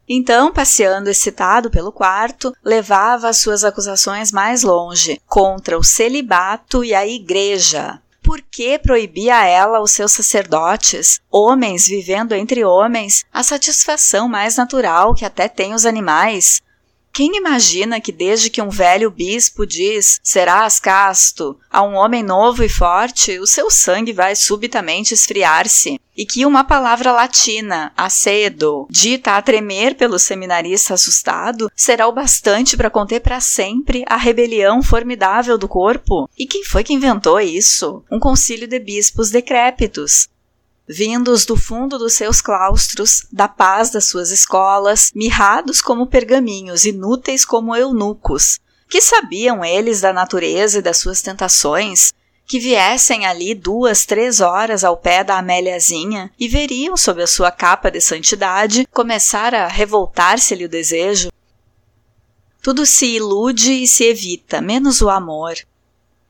[0.07, 6.93] Então, passeando excitado pelo quarto, levava as suas acusações mais longe, contra o celibato e
[6.93, 7.99] a igreja.
[8.23, 15.13] Por que proibia ela os seus sacerdotes, homens vivendo entre homens, a satisfação mais natural
[15.13, 16.61] que até têm os animais?
[17.15, 22.61] Quem imagina que desde que um velho bispo diz serás casto a um homem novo
[22.61, 25.97] e forte, o seu sangue vai subitamente esfriar-se?
[26.17, 32.75] E que uma palavra latina, acedo, dita a tremer pelo seminarista assustado, será o bastante
[32.75, 36.29] para conter para sempre a rebelião formidável do corpo?
[36.37, 38.03] E quem foi que inventou isso?
[38.11, 40.27] Um concílio de bispos decrépitos.
[40.87, 47.43] Vindos do fundo dos seus claustros, da paz das suas escolas, mirrados como pergaminhos, inúteis
[47.43, 48.59] como eunucos.
[48.89, 52.13] Que sabiam eles da natureza e das suas tentações?
[52.47, 57.51] Que viessem ali duas, três horas ao pé da Améliazinha e veriam sob a sua
[57.51, 61.31] capa de santidade começar a revoltar-se-lhe o desejo.
[62.61, 65.55] Tudo se ilude e se evita, menos o amor.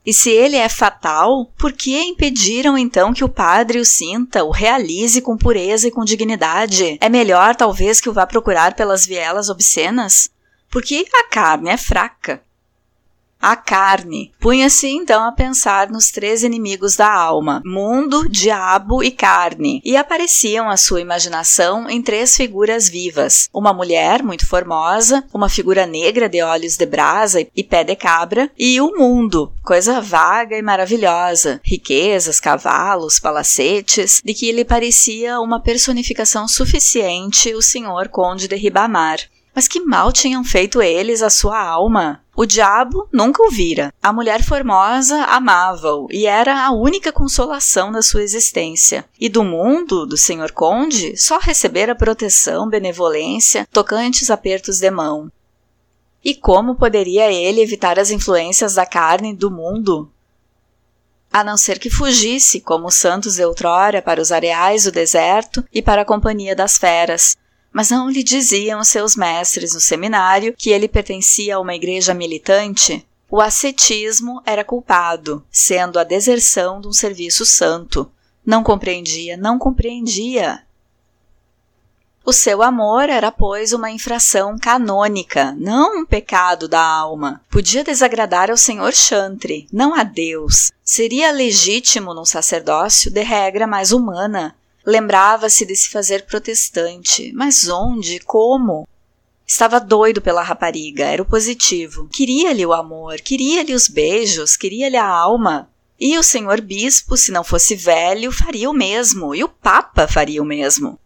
[0.06, 4.52] E se ele é fatal, por que impediram então que o padre o sinta, o
[4.52, 6.98] realize com pureza e com dignidade?
[7.02, 10.30] É melhor, talvez, que o vá procurar pelas vielas obscenas?
[10.70, 12.45] Porque a carne é fraca.
[13.48, 14.34] A carne.
[14.40, 20.68] Punha-se então a pensar nos três inimigos da alma: mundo, diabo e carne, e apareciam
[20.68, 26.42] à sua imaginação em três figuras vivas: uma mulher muito formosa, uma figura negra de
[26.42, 32.40] olhos de brasa e pé de cabra, e o mundo, coisa vaga e maravilhosa, riquezas,
[32.40, 39.20] cavalos, palacetes, de que lhe parecia uma personificação suficiente o senhor conde de Ribamar.
[39.56, 42.22] Mas que mal tinham feito eles à sua alma?
[42.36, 43.94] O diabo nunca o vira.
[44.04, 49.06] A mulher formosa amava-o e era a única consolação da sua existência.
[49.18, 55.32] E do mundo, do senhor conde, só recebera proteção, benevolência, tocantes apertos de mão.
[56.22, 60.12] E como poderia ele evitar as influências da carne do mundo?
[61.32, 65.64] A não ser que fugisse, como os santos de outrora, para os areais do deserto
[65.72, 67.38] e para a companhia das feras,
[67.76, 73.06] mas não lhe diziam seus mestres no seminário que ele pertencia a uma igreja militante?
[73.30, 78.10] O ascetismo era culpado, sendo a deserção de um serviço santo.
[78.46, 80.64] Não compreendia, não compreendia.
[82.24, 87.42] O seu amor era, pois, uma infração canônica, não um pecado da alma.
[87.52, 90.72] Podia desagradar ao senhor Chantre, não a Deus.
[90.82, 94.56] Seria legítimo num sacerdócio de regra mais humana,
[94.86, 98.20] Lembrava-se de se fazer protestante, mas onde?
[98.20, 98.88] Como?
[99.48, 102.08] Estava doido pela rapariga, era o positivo.
[102.12, 105.70] Queria-lhe o amor, queria-lhe os beijos, queria-lhe a alma.
[106.00, 110.42] E o senhor bispo, se não fosse velho, faria o mesmo, e o papa faria
[110.42, 111.00] o mesmo.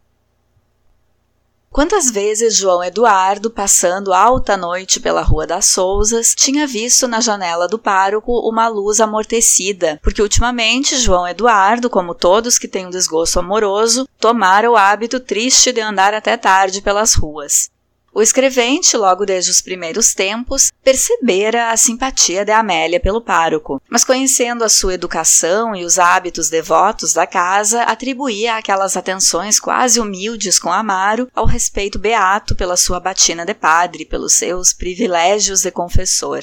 [1.71, 7.67] Quantas vezes João Eduardo, passando alta noite pela Rua das Sousas, tinha visto na janela
[7.67, 13.39] do pároco uma luz amortecida, porque ultimamente João Eduardo, como todos que têm um desgosto
[13.39, 17.69] amoroso, tomara o hábito triste de andar até tarde pelas ruas.
[18.13, 24.03] O escrevente, logo desde os primeiros tempos, percebera a simpatia de Amélia pelo pároco, mas
[24.03, 30.57] conhecendo a sua educação e os hábitos devotos da casa, atribuía aquelas atenções quase humildes
[30.57, 36.41] com Amaro ao respeito beato pela sua batina de padre, pelos seus privilégios de confessor.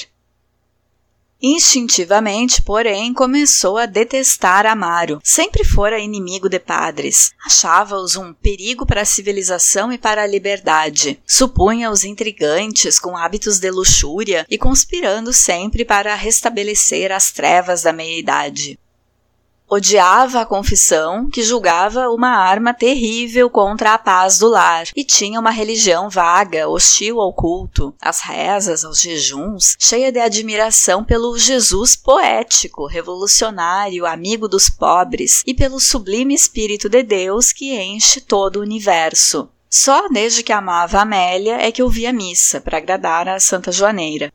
[1.48, 5.20] Instintivamente, porém, começou a detestar Amaro.
[5.22, 7.30] Sempre fora inimigo de padres.
[7.46, 11.20] Achava-os um perigo para a civilização e para a liberdade.
[11.24, 18.76] Supunha-os intrigantes, com hábitos de luxúria e conspirando sempre para restabelecer as trevas da meia-idade.
[19.68, 25.40] Odiava a confissão, que julgava uma arma terrível contra a paz do lar, e tinha
[25.40, 31.96] uma religião vaga, hostil ao culto, às rezas, aos jejuns, cheia de admiração pelo Jesus
[31.96, 38.62] poético, revolucionário, amigo dos pobres, e pelo sublime Espírito de Deus que enche todo o
[38.62, 39.48] universo.
[39.68, 44.32] Só desde que amava Amélia é que ouvia missa para agradar a Santa Joaneira.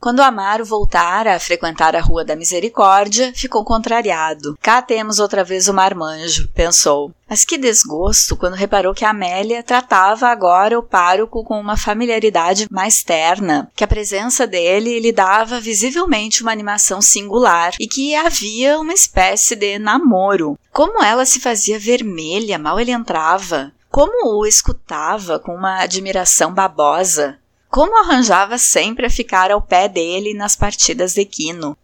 [0.00, 4.56] Quando Amaro voltara a frequentar a Rua da Misericórdia, ficou contrariado.
[4.62, 7.12] Cá temos outra vez o marmanjo, pensou.
[7.28, 13.04] Mas que desgosto quando reparou que Amélia tratava agora o pároco com uma familiaridade mais
[13.04, 18.94] terna, que a presença dele lhe dava visivelmente uma animação singular e que havia uma
[18.94, 20.58] espécie de namoro.
[20.72, 27.39] Como ela se fazia vermelha mal ele entrava, como o escutava com uma admiração babosa.
[27.70, 31.78] Como arranjava sempre a ficar ao pé dele nas partidas de quino.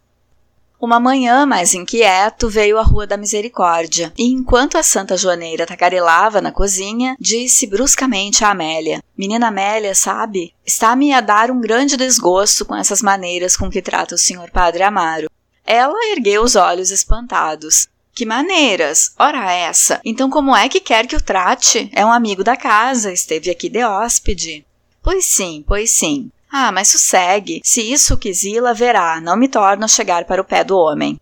[0.81, 6.41] Uma manhã, mais inquieto, veio à Rua da Misericórdia e, enquanto a Santa Joaneira tagarelava
[6.41, 10.53] na cozinha, disse bruscamente a Amélia: Menina Amélia, sabe?
[10.65, 14.83] Está-me a dar um grande desgosto com essas maneiras com que trata o senhor Padre
[14.83, 15.29] Amaro.
[15.65, 17.87] Ela ergueu os olhos espantados.
[18.13, 19.13] Que maneiras?
[19.17, 20.01] Ora essa!
[20.03, 21.89] Então como é que quer que o trate?
[21.93, 24.66] É um amigo da casa, esteve aqui de hóspede.
[25.07, 26.29] Pois sim, pois sim.
[26.51, 27.61] Ah, mas sossegue.
[27.63, 31.17] Se isso quisila, verá, não me torno a chegar para o pé do homem.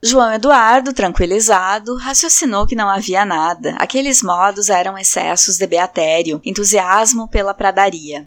[0.00, 3.74] João Eduardo, tranquilizado, raciocinou que não havia nada.
[3.76, 8.24] Aqueles modos eram excessos de beatério, entusiasmo pela pradaria.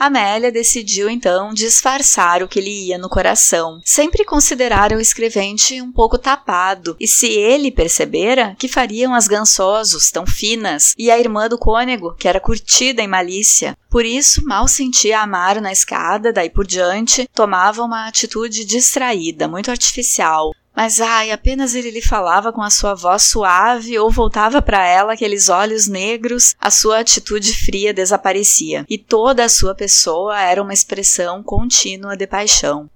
[0.00, 3.82] Amélia decidiu então disfarçar o que lhe ia no coração.
[3.84, 10.10] Sempre considerara o escrevente um pouco tapado, e se ele percebera, que fariam as gansosos,
[10.10, 13.76] tão finas, e a irmã do cônego, que era curtida em malícia.
[13.90, 19.70] Por isso, mal sentia Amaro na escada, daí por diante, tomava uma atitude distraída, muito
[19.70, 24.86] artificial, mas ai, apenas ele lhe falava com a sua voz suave ou voltava para
[24.86, 30.62] ela aqueles olhos negros, a sua atitude fria desaparecia e toda a sua pessoa era
[30.62, 32.88] uma expressão contínua de paixão.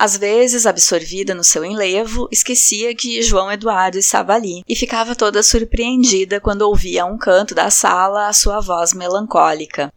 [0.00, 5.42] Às vezes, absorvida no seu enlevo, esquecia que João Eduardo estava ali e ficava toda
[5.42, 9.92] surpreendida quando ouvia a um canto da sala a sua voz melancólica.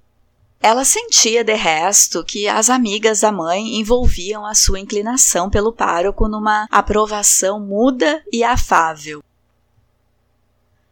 [0.66, 6.26] Ela sentia, de resto, que as amigas da mãe envolviam a sua inclinação pelo pároco
[6.30, 9.22] numa aprovação muda e afável.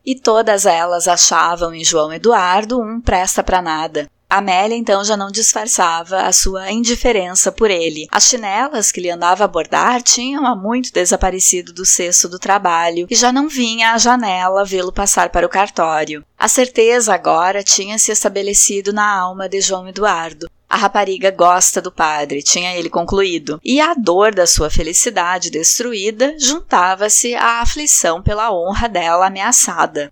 [0.06, 5.30] E todas elas achavam em João Eduardo um presta para nada, Amélia então já não
[5.30, 8.08] disfarçava a sua indiferença por ele.
[8.10, 13.08] As chinelas que lhe andava a bordar tinham há muito desaparecido do cesto do trabalho
[13.10, 16.24] e já não vinha à janela vê-lo passar para o cartório.
[16.40, 20.50] A certeza agora tinha se estabelecido na alma de João Eduardo.
[20.70, 26.34] A rapariga gosta do padre, tinha ele concluído, e a dor da sua felicidade destruída
[26.40, 30.10] juntava-se à aflição pela honra dela ameaçada.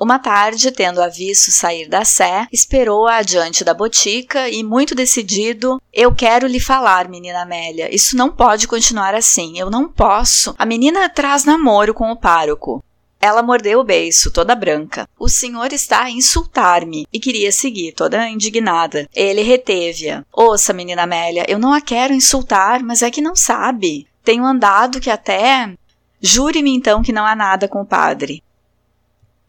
[0.00, 5.78] Uma tarde, tendo a visto sair da sé, esperou-a adiante da botica e, muito decidido,
[5.92, 10.54] eu quero lhe falar, menina Amélia, isso não pode continuar assim, eu não posso.
[10.58, 12.82] A menina traz namoro com o pároco.
[13.20, 15.06] Ela mordeu o beiço, toda branca.
[15.18, 19.06] O senhor está a insultar-me e queria seguir, toda indignada.
[19.14, 20.24] Ele reteve-a.
[20.32, 24.06] Ouça, menina Amélia, eu não a quero insultar, mas é que não sabe.
[24.24, 25.74] Tenho andado que até.
[26.22, 28.42] Jure-me então que não há nada com o padre.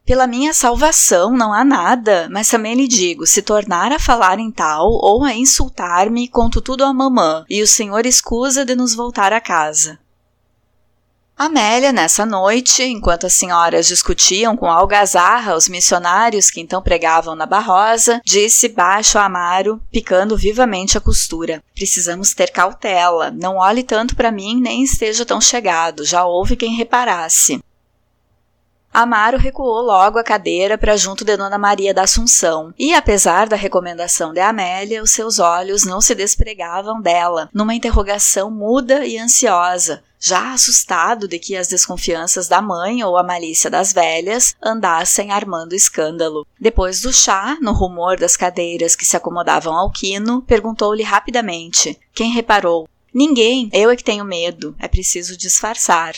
[0.05, 4.51] Pela minha salvação não há nada, mas também lhe digo: se tornar a falar em
[4.51, 9.31] tal ou a insultar-me, conto tudo à mamã, e o senhor escusa de nos voltar
[9.31, 9.99] a casa.
[11.37, 17.47] Amélia, nessa noite, enquanto as senhoras discutiam com algazarra os missionários que então pregavam na
[17.47, 24.15] Barrosa, disse baixo a Amaro, picando vivamente a costura: Precisamos ter cautela, não olhe tanto
[24.15, 27.59] para mim nem esteja tão chegado, já houve quem reparasse.
[28.93, 33.55] Amaro recuou logo a cadeira para junto de Dona Maria da Assunção, e apesar da
[33.55, 40.03] recomendação de Amélia, os seus olhos não se despregavam dela, numa interrogação muda e ansiosa,
[40.19, 45.73] já assustado de que as desconfianças da mãe ou a malícia das velhas andassem armando
[45.73, 46.45] escândalo.
[46.59, 52.33] Depois do chá, no rumor das cadeiras que se acomodavam ao quino, perguntou-lhe rapidamente: Quem
[52.33, 52.89] reparou?
[53.13, 56.13] Ninguém, eu é que tenho medo, é preciso disfarçar.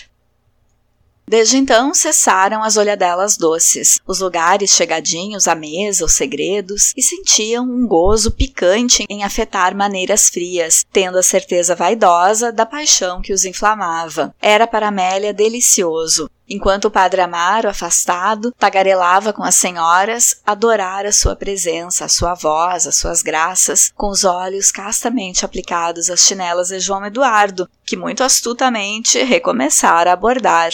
[1.28, 7.66] Desde então cessaram as olhadelas doces, os lugares chegadinhos à mesa, os segredos, e sentiam
[7.66, 13.46] um gozo picante em afetar maneiras frias, tendo a certeza vaidosa da paixão que os
[13.46, 14.36] inflamava.
[14.42, 16.30] Era para Amélia delicioso.
[16.48, 22.36] Enquanto o padre Amaro, afastado, tagarelava com as senhoras, adorar a sua presença, a sua
[22.36, 27.96] voz, as suas graças, com os olhos castamente aplicados às chinelas de João Eduardo, que
[27.96, 30.74] muito astutamente recomeçara a abordar.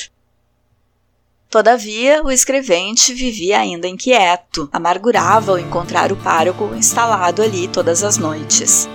[1.49, 8.17] Todavia, o escrevente vivia ainda inquieto, amargurava ao encontrar o pároco instalado ali todas as
[8.17, 8.87] noites.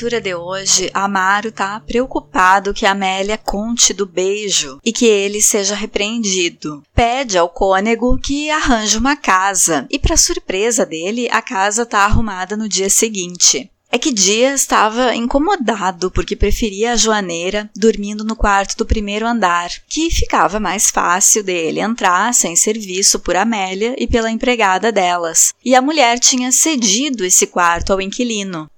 [0.00, 5.74] Leitura de hoje, Amaro está preocupado que Amélia conte do beijo e que ele seja
[5.74, 6.82] repreendido.
[6.94, 12.56] Pede ao cônego que arranje uma casa e, para surpresa dele, a casa está arrumada
[12.56, 13.70] no dia seguinte.
[13.92, 19.68] É que Dias estava incomodado porque preferia a Joaneira dormindo no quarto do primeiro andar,
[19.86, 25.52] que ficava mais fácil dele entrar sem ser visto por Amélia e pela empregada delas.
[25.62, 28.70] E a mulher tinha cedido esse quarto ao inquilino.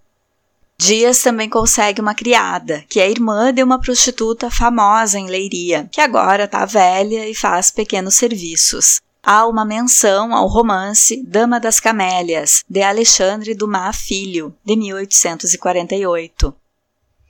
[0.85, 6.01] Dias também consegue uma criada, que é irmã de uma prostituta famosa em Leiria, que
[6.01, 9.01] agora está velha e faz pequenos serviços.
[9.23, 16.53] Há uma menção ao romance Dama das Camélias, de Alexandre Dumas Filho, de 1848.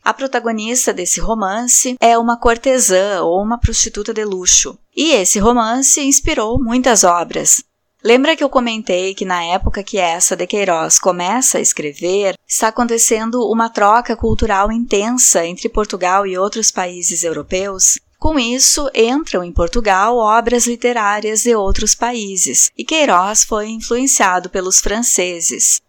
[0.03, 4.79] A protagonista desse romance é uma cortesã ou uma prostituta de luxo.
[4.97, 7.63] E esse romance inspirou muitas obras.
[8.05, 12.69] Lembra que eu comentei que na época que essa de Queiroz começa a escrever, está
[12.69, 18.01] acontecendo uma troca cultural intensa entre Portugal e outros países europeus?
[18.19, 24.81] Com isso, entram em Portugal obras literárias de outros países, e Queiroz foi influenciado pelos
[24.81, 25.81] franceses.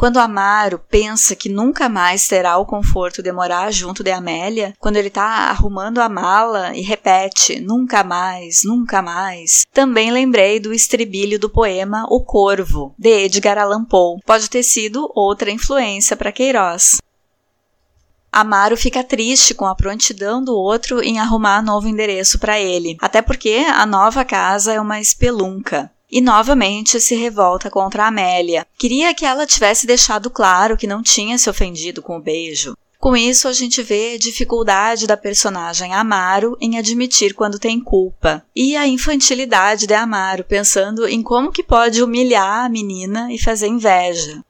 [0.00, 4.96] Quando Amaro pensa que nunca mais terá o conforto de morar junto de Amélia, quando
[4.96, 11.38] ele está arrumando a mala e repete nunca mais, nunca mais, também lembrei do estribilho
[11.38, 14.22] do poema O Corvo, de Edgar Allan Poe.
[14.24, 16.96] Pode ter sido outra influência para Queiroz.
[18.32, 23.20] Amaro fica triste com a prontidão do outro em arrumar novo endereço para ele, até
[23.20, 28.66] porque a nova casa é uma espelunca e novamente se revolta contra Amélia.
[28.78, 32.74] Queria que ela tivesse deixado claro que não tinha se ofendido com o beijo.
[33.00, 38.44] Com isso, a gente vê a dificuldade da personagem Amaro em admitir quando tem culpa,
[38.54, 43.68] e a infantilidade de Amaro pensando em como que pode humilhar a menina e fazer
[43.68, 44.44] inveja.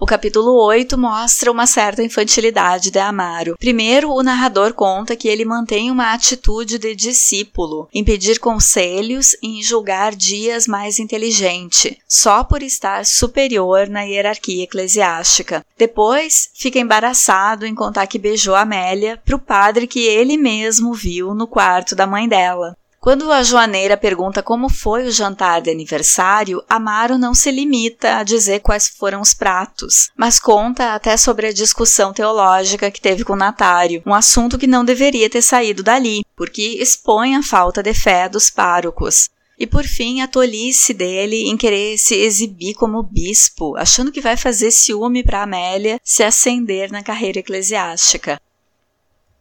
[0.00, 3.56] O capítulo 8 mostra uma certa infantilidade de Amaro.
[3.58, 9.58] Primeiro, o narrador conta que ele mantém uma atitude de discípulo, em pedir conselhos e
[9.58, 15.66] em julgar dias mais inteligente, só por estar superior na hierarquia eclesiástica.
[15.76, 21.34] Depois, fica embaraçado em contar que beijou Amélia para o padre que ele mesmo viu
[21.34, 22.76] no quarto da mãe dela.
[23.00, 28.24] Quando a joaneira pergunta como foi o jantar de aniversário, Amaro não se limita a
[28.24, 33.36] dizer quais foram os pratos, mas conta até sobre a discussão teológica que teve com
[33.36, 38.28] Natário, um assunto que não deveria ter saído dali, porque expõe a falta de fé
[38.28, 39.28] dos párocos.
[39.56, 44.36] E por fim, a tolice dele em querer se exibir como bispo, achando que vai
[44.36, 48.40] fazer ciúme para Amélia se ascender na carreira eclesiástica.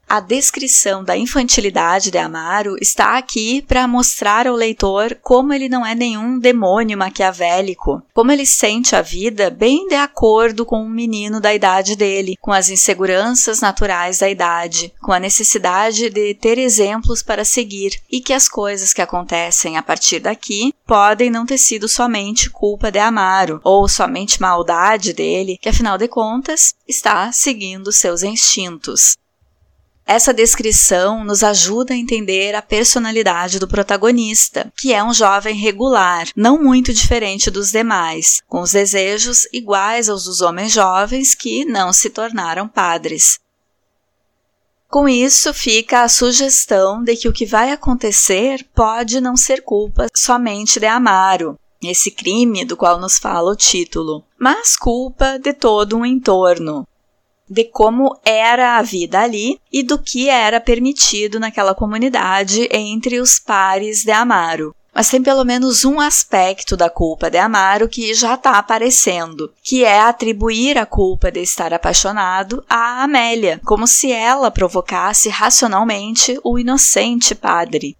[0.09, 5.85] A descrição da infantilidade de Amaro está aqui para mostrar ao leitor como ele não
[5.85, 11.41] é nenhum demônio maquiavélico, como ele sente a vida bem de acordo com um menino
[11.41, 17.21] da idade dele, com as inseguranças naturais da idade, com a necessidade de ter exemplos
[17.21, 21.89] para seguir e que as coisas que acontecem a partir daqui podem não ter sido
[21.89, 28.23] somente culpa de Amaro ou somente maldade dele, que afinal de contas está seguindo seus
[28.23, 29.17] instintos.
[30.09, 36.29] Essa descrição nos ajuda a entender a personalidade do protagonista, que é um jovem regular,
[36.33, 41.91] não muito diferente dos demais, com os desejos iguais aos dos homens jovens que não
[41.91, 43.37] se tornaram padres.
[44.89, 50.07] Com isso, fica a sugestão de que o que vai acontecer pode não ser culpa
[50.15, 55.97] somente de Amaro, esse crime do qual nos fala o título, mas culpa de todo
[55.97, 56.87] um entorno,
[57.49, 63.39] de como era a vida ali e do que era permitido naquela comunidade entre os
[63.39, 64.75] pares de Amaro.
[64.93, 69.85] Mas tem pelo menos um aspecto da culpa de Amaro que já está aparecendo, que
[69.85, 76.57] é atribuir a culpa de estar apaixonado a Amélia, como se ela provocasse racionalmente o
[76.57, 77.95] inocente padre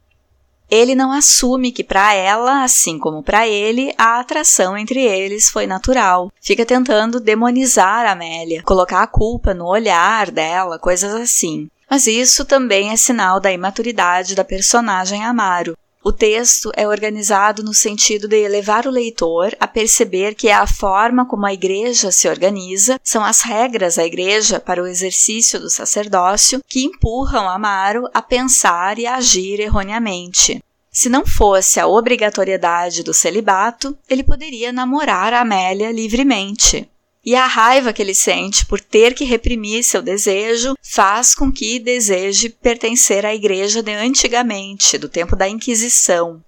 [0.69, 5.65] ele não assume que para ela, assim como para ele, a atração entre eles foi
[5.65, 6.31] natural.
[6.41, 11.67] Fica tentando demonizar a Amélia, colocar a culpa no olhar dela, coisas assim.
[11.89, 15.77] Mas isso também é sinal da imaturidade da personagem Amaro.
[16.03, 20.67] O texto é organizado no sentido de levar o leitor a perceber que é a
[20.67, 25.69] forma como a igreja se organiza, são as regras da igreja para o exercício do
[25.69, 30.63] sacerdócio que empurram Amaro a pensar e a agir erroneamente.
[30.91, 36.89] Se não fosse a obrigatoriedade do celibato, ele poderia namorar Amélia livremente.
[37.27, 41.77] E a raiva que ele sente por ter que reprimir seu desejo faz com que
[41.77, 46.41] deseje pertencer à igreja de antigamente, do tempo da Inquisição.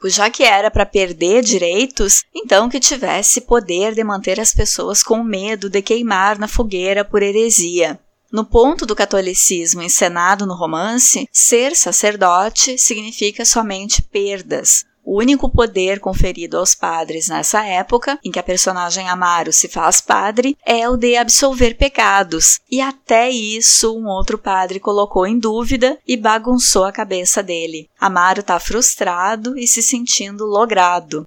[0.00, 5.02] Pois já que era para perder direitos, então que tivesse poder de manter as pessoas
[5.02, 7.98] com medo de queimar na fogueira por heresia.
[8.30, 16.00] No ponto do catolicismo encenado no romance, ser sacerdote significa somente perdas, o único poder
[16.00, 20.96] conferido aos padres nessa época, em que a personagem Amaro se faz padre, é o
[20.96, 26.90] de absolver pecados, e até isso um outro padre colocou em dúvida e bagunçou a
[26.90, 27.88] cabeça dele.
[28.00, 31.24] Amaro está frustrado e se sentindo logrado.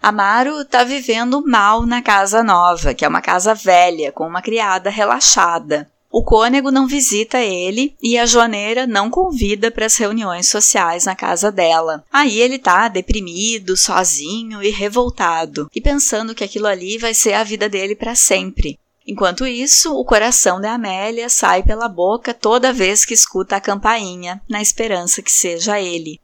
[0.00, 4.88] Amaro está vivendo mal na casa nova, que é uma casa velha, com uma criada
[4.88, 5.90] relaxada.
[6.16, 11.16] O cônego não visita ele e a joaneira não convida para as reuniões sociais na
[11.16, 12.04] casa dela.
[12.12, 17.42] Aí ele tá deprimido, sozinho e revoltado, e pensando que aquilo ali vai ser a
[17.42, 18.78] vida dele para sempre.
[19.04, 24.40] Enquanto isso, o coração da Amélia sai pela boca toda vez que escuta a campainha,
[24.48, 26.20] na esperança que seja ele.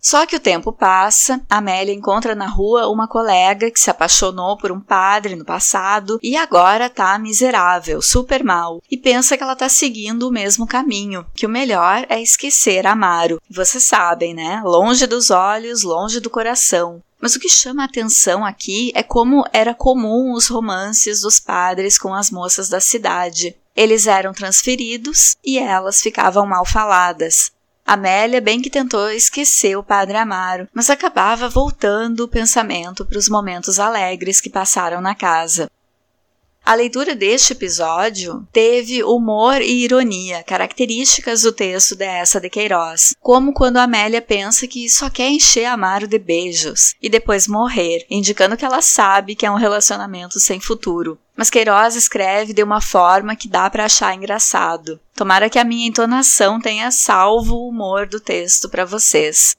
[0.00, 4.70] Só que o tempo passa, Amélia encontra na rua uma colega que se apaixonou por
[4.70, 9.68] um padre no passado e agora tá miserável, super mal, e pensa que ela tá
[9.68, 13.40] seguindo o mesmo caminho, que o melhor é esquecer Amaro.
[13.50, 14.62] Vocês sabem, né?
[14.64, 17.02] Longe dos olhos, longe do coração.
[17.20, 21.98] Mas o que chama a atenção aqui é como era comum os romances dos padres
[21.98, 23.56] com as moças da cidade.
[23.74, 27.50] Eles eram transferidos e elas ficavam mal faladas.
[27.88, 33.30] Amélia bem que tentou esquecer o padre Amaro, mas acabava voltando o pensamento para os
[33.30, 35.70] momentos alegres que passaram na casa.
[36.68, 43.54] A leitura deste episódio teve humor e ironia, características do texto dessa de Queiroz, como
[43.54, 48.66] quando Amélia pensa que só quer encher Amaro de beijos e depois morrer, indicando que
[48.66, 51.18] ela sabe que é um relacionamento sem futuro.
[51.34, 55.00] Mas Queiroz escreve de uma forma que dá para achar engraçado.
[55.16, 59.56] Tomara que a minha entonação tenha salvo o humor do texto para vocês.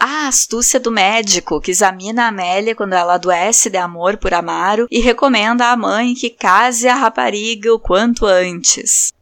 [0.00, 4.86] A astúcia do médico que examina a Amélia quando ela adoece de amor por Amaro
[4.92, 9.12] e recomenda à mãe que case a rapariga o quanto antes.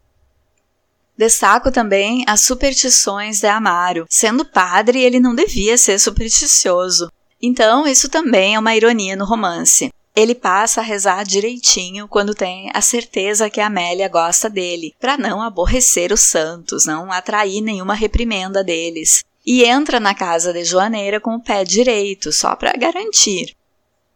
[1.17, 4.05] Destaco também as superstições de Amaro.
[4.11, 7.11] Sendo padre, ele não devia ser supersticioso.
[7.41, 9.91] Então, isso também é uma ironia no romance.
[10.15, 15.17] Ele passa a rezar direitinho quando tem a certeza que a Amélia gosta dele, para
[15.17, 21.21] não aborrecer os santos, não atrair nenhuma reprimenda deles e entra na casa de Joaneira
[21.21, 23.55] com o pé direito, só para garantir.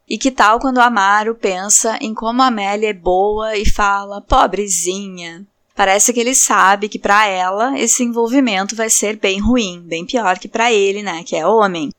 [0.09, 5.47] E que tal quando Amaro pensa em como Amélia é boa e fala, pobrezinha?
[5.77, 10.37] Parece que ele sabe que para ela esse envolvimento vai ser bem ruim, bem pior
[10.39, 11.93] que para ele, né, que é homem.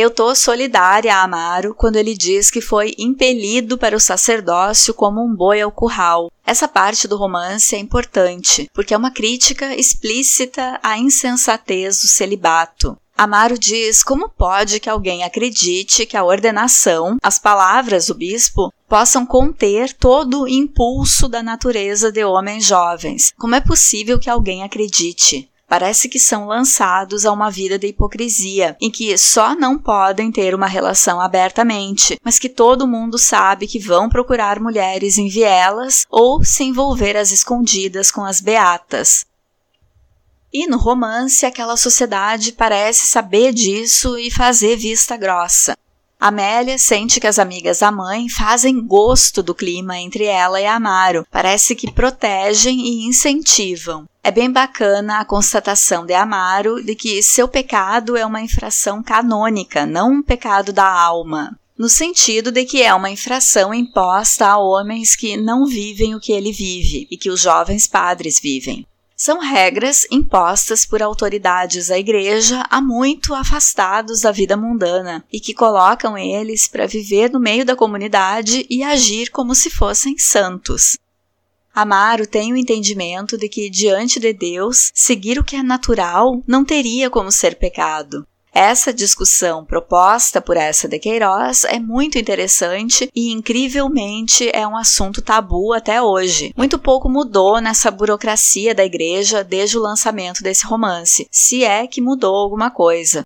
[0.00, 5.20] Eu tô solidária a Amaro quando ele diz que foi impelido para o sacerdócio como
[5.20, 6.30] um boi ao curral.
[6.46, 12.96] Essa parte do romance é importante, porque é uma crítica explícita à insensatez do celibato.
[13.16, 19.26] Amaro diz como pode que alguém acredite que a ordenação, as palavras do bispo, possam
[19.26, 23.32] conter todo o impulso da natureza de homens jovens.
[23.36, 25.50] Como é possível que alguém acredite?
[25.68, 30.54] Parece que são lançados a uma vida de hipocrisia, em que só não podem ter
[30.54, 36.42] uma relação abertamente, mas que todo mundo sabe que vão procurar mulheres em vielas ou
[36.42, 39.26] se envolver às escondidas com as beatas.
[40.50, 45.76] E no romance, aquela sociedade parece saber disso e fazer vista grossa.
[46.20, 51.24] Amélia sente que as amigas da mãe fazem gosto do clima entre ela e Amaro,
[51.30, 54.04] parece que protegem e incentivam.
[54.20, 59.86] É bem bacana a constatação de Amaro de que seu pecado é uma infração canônica,
[59.86, 61.56] não um pecado da alma.
[61.78, 66.32] No sentido de que é uma infração imposta a homens que não vivem o que
[66.32, 68.84] ele vive e que os jovens padres vivem
[69.20, 75.52] são regras impostas por autoridades da igreja há muito afastados da vida mundana e que
[75.52, 80.96] colocam eles para viver no meio da comunidade e agir como se fossem santos.
[81.74, 86.64] Amaro tem o entendimento de que, diante de Deus, seguir o que é natural não
[86.64, 88.24] teria como ser pecado.
[88.52, 95.22] Essa discussão proposta por essa de Queiroz é muito interessante e incrivelmente é um assunto
[95.22, 96.52] tabu até hoje.
[96.56, 102.00] Muito pouco mudou nessa burocracia da igreja desde o lançamento desse romance, se é que
[102.00, 103.24] mudou alguma coisa.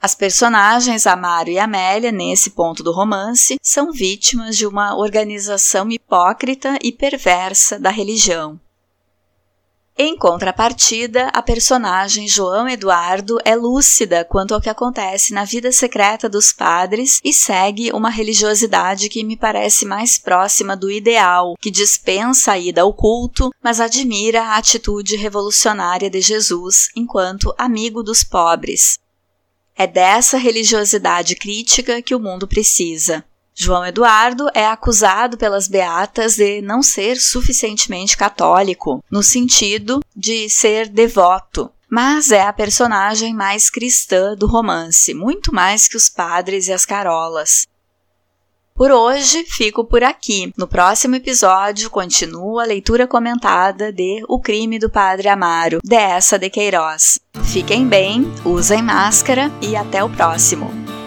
[0.00, 6.78] As personagens Amaro e Amélia, nesse ponto do romance, são vítimas de uma organização hipócrita
[6.80, 8.60] e perversa da religião.
[10.00, 16.28] Em contrapartida, a personagem João Eduardo é lúcida quanto ao que acontece na vida secreta
[16.28, 22.52] dos padres e segue uma religiosidade que me parece mais próxima do ideal, que dispensa
[22.52, 29.00] a ida ao culto, mas admira a atitude revolucionária de Jesus enquanto amigo dos pobres.
[29.74, 33.24] É dessa religiosidade crítica que o mundo precisa.
[33.60, 40.88] João Eduardo é acusado pelas beatas de não ser suficientemente católico, no sentido de ser
[40.88, 46.72] devoto, mas é a personagem mais cristã do romance, muito mais que os padres e
[46.72, 47.66] as carolas.
[48.76, 50.52] Por hoje, fico por aqui.
[50.56, 56.48] No próximo episódio, continua a leitura comentada de O Crime do Padre Amaro, dessa de
[56.48, 57.18] Queiroz.
[57.42, 60.97] Fiquem bem, usem máscara e até o próximo.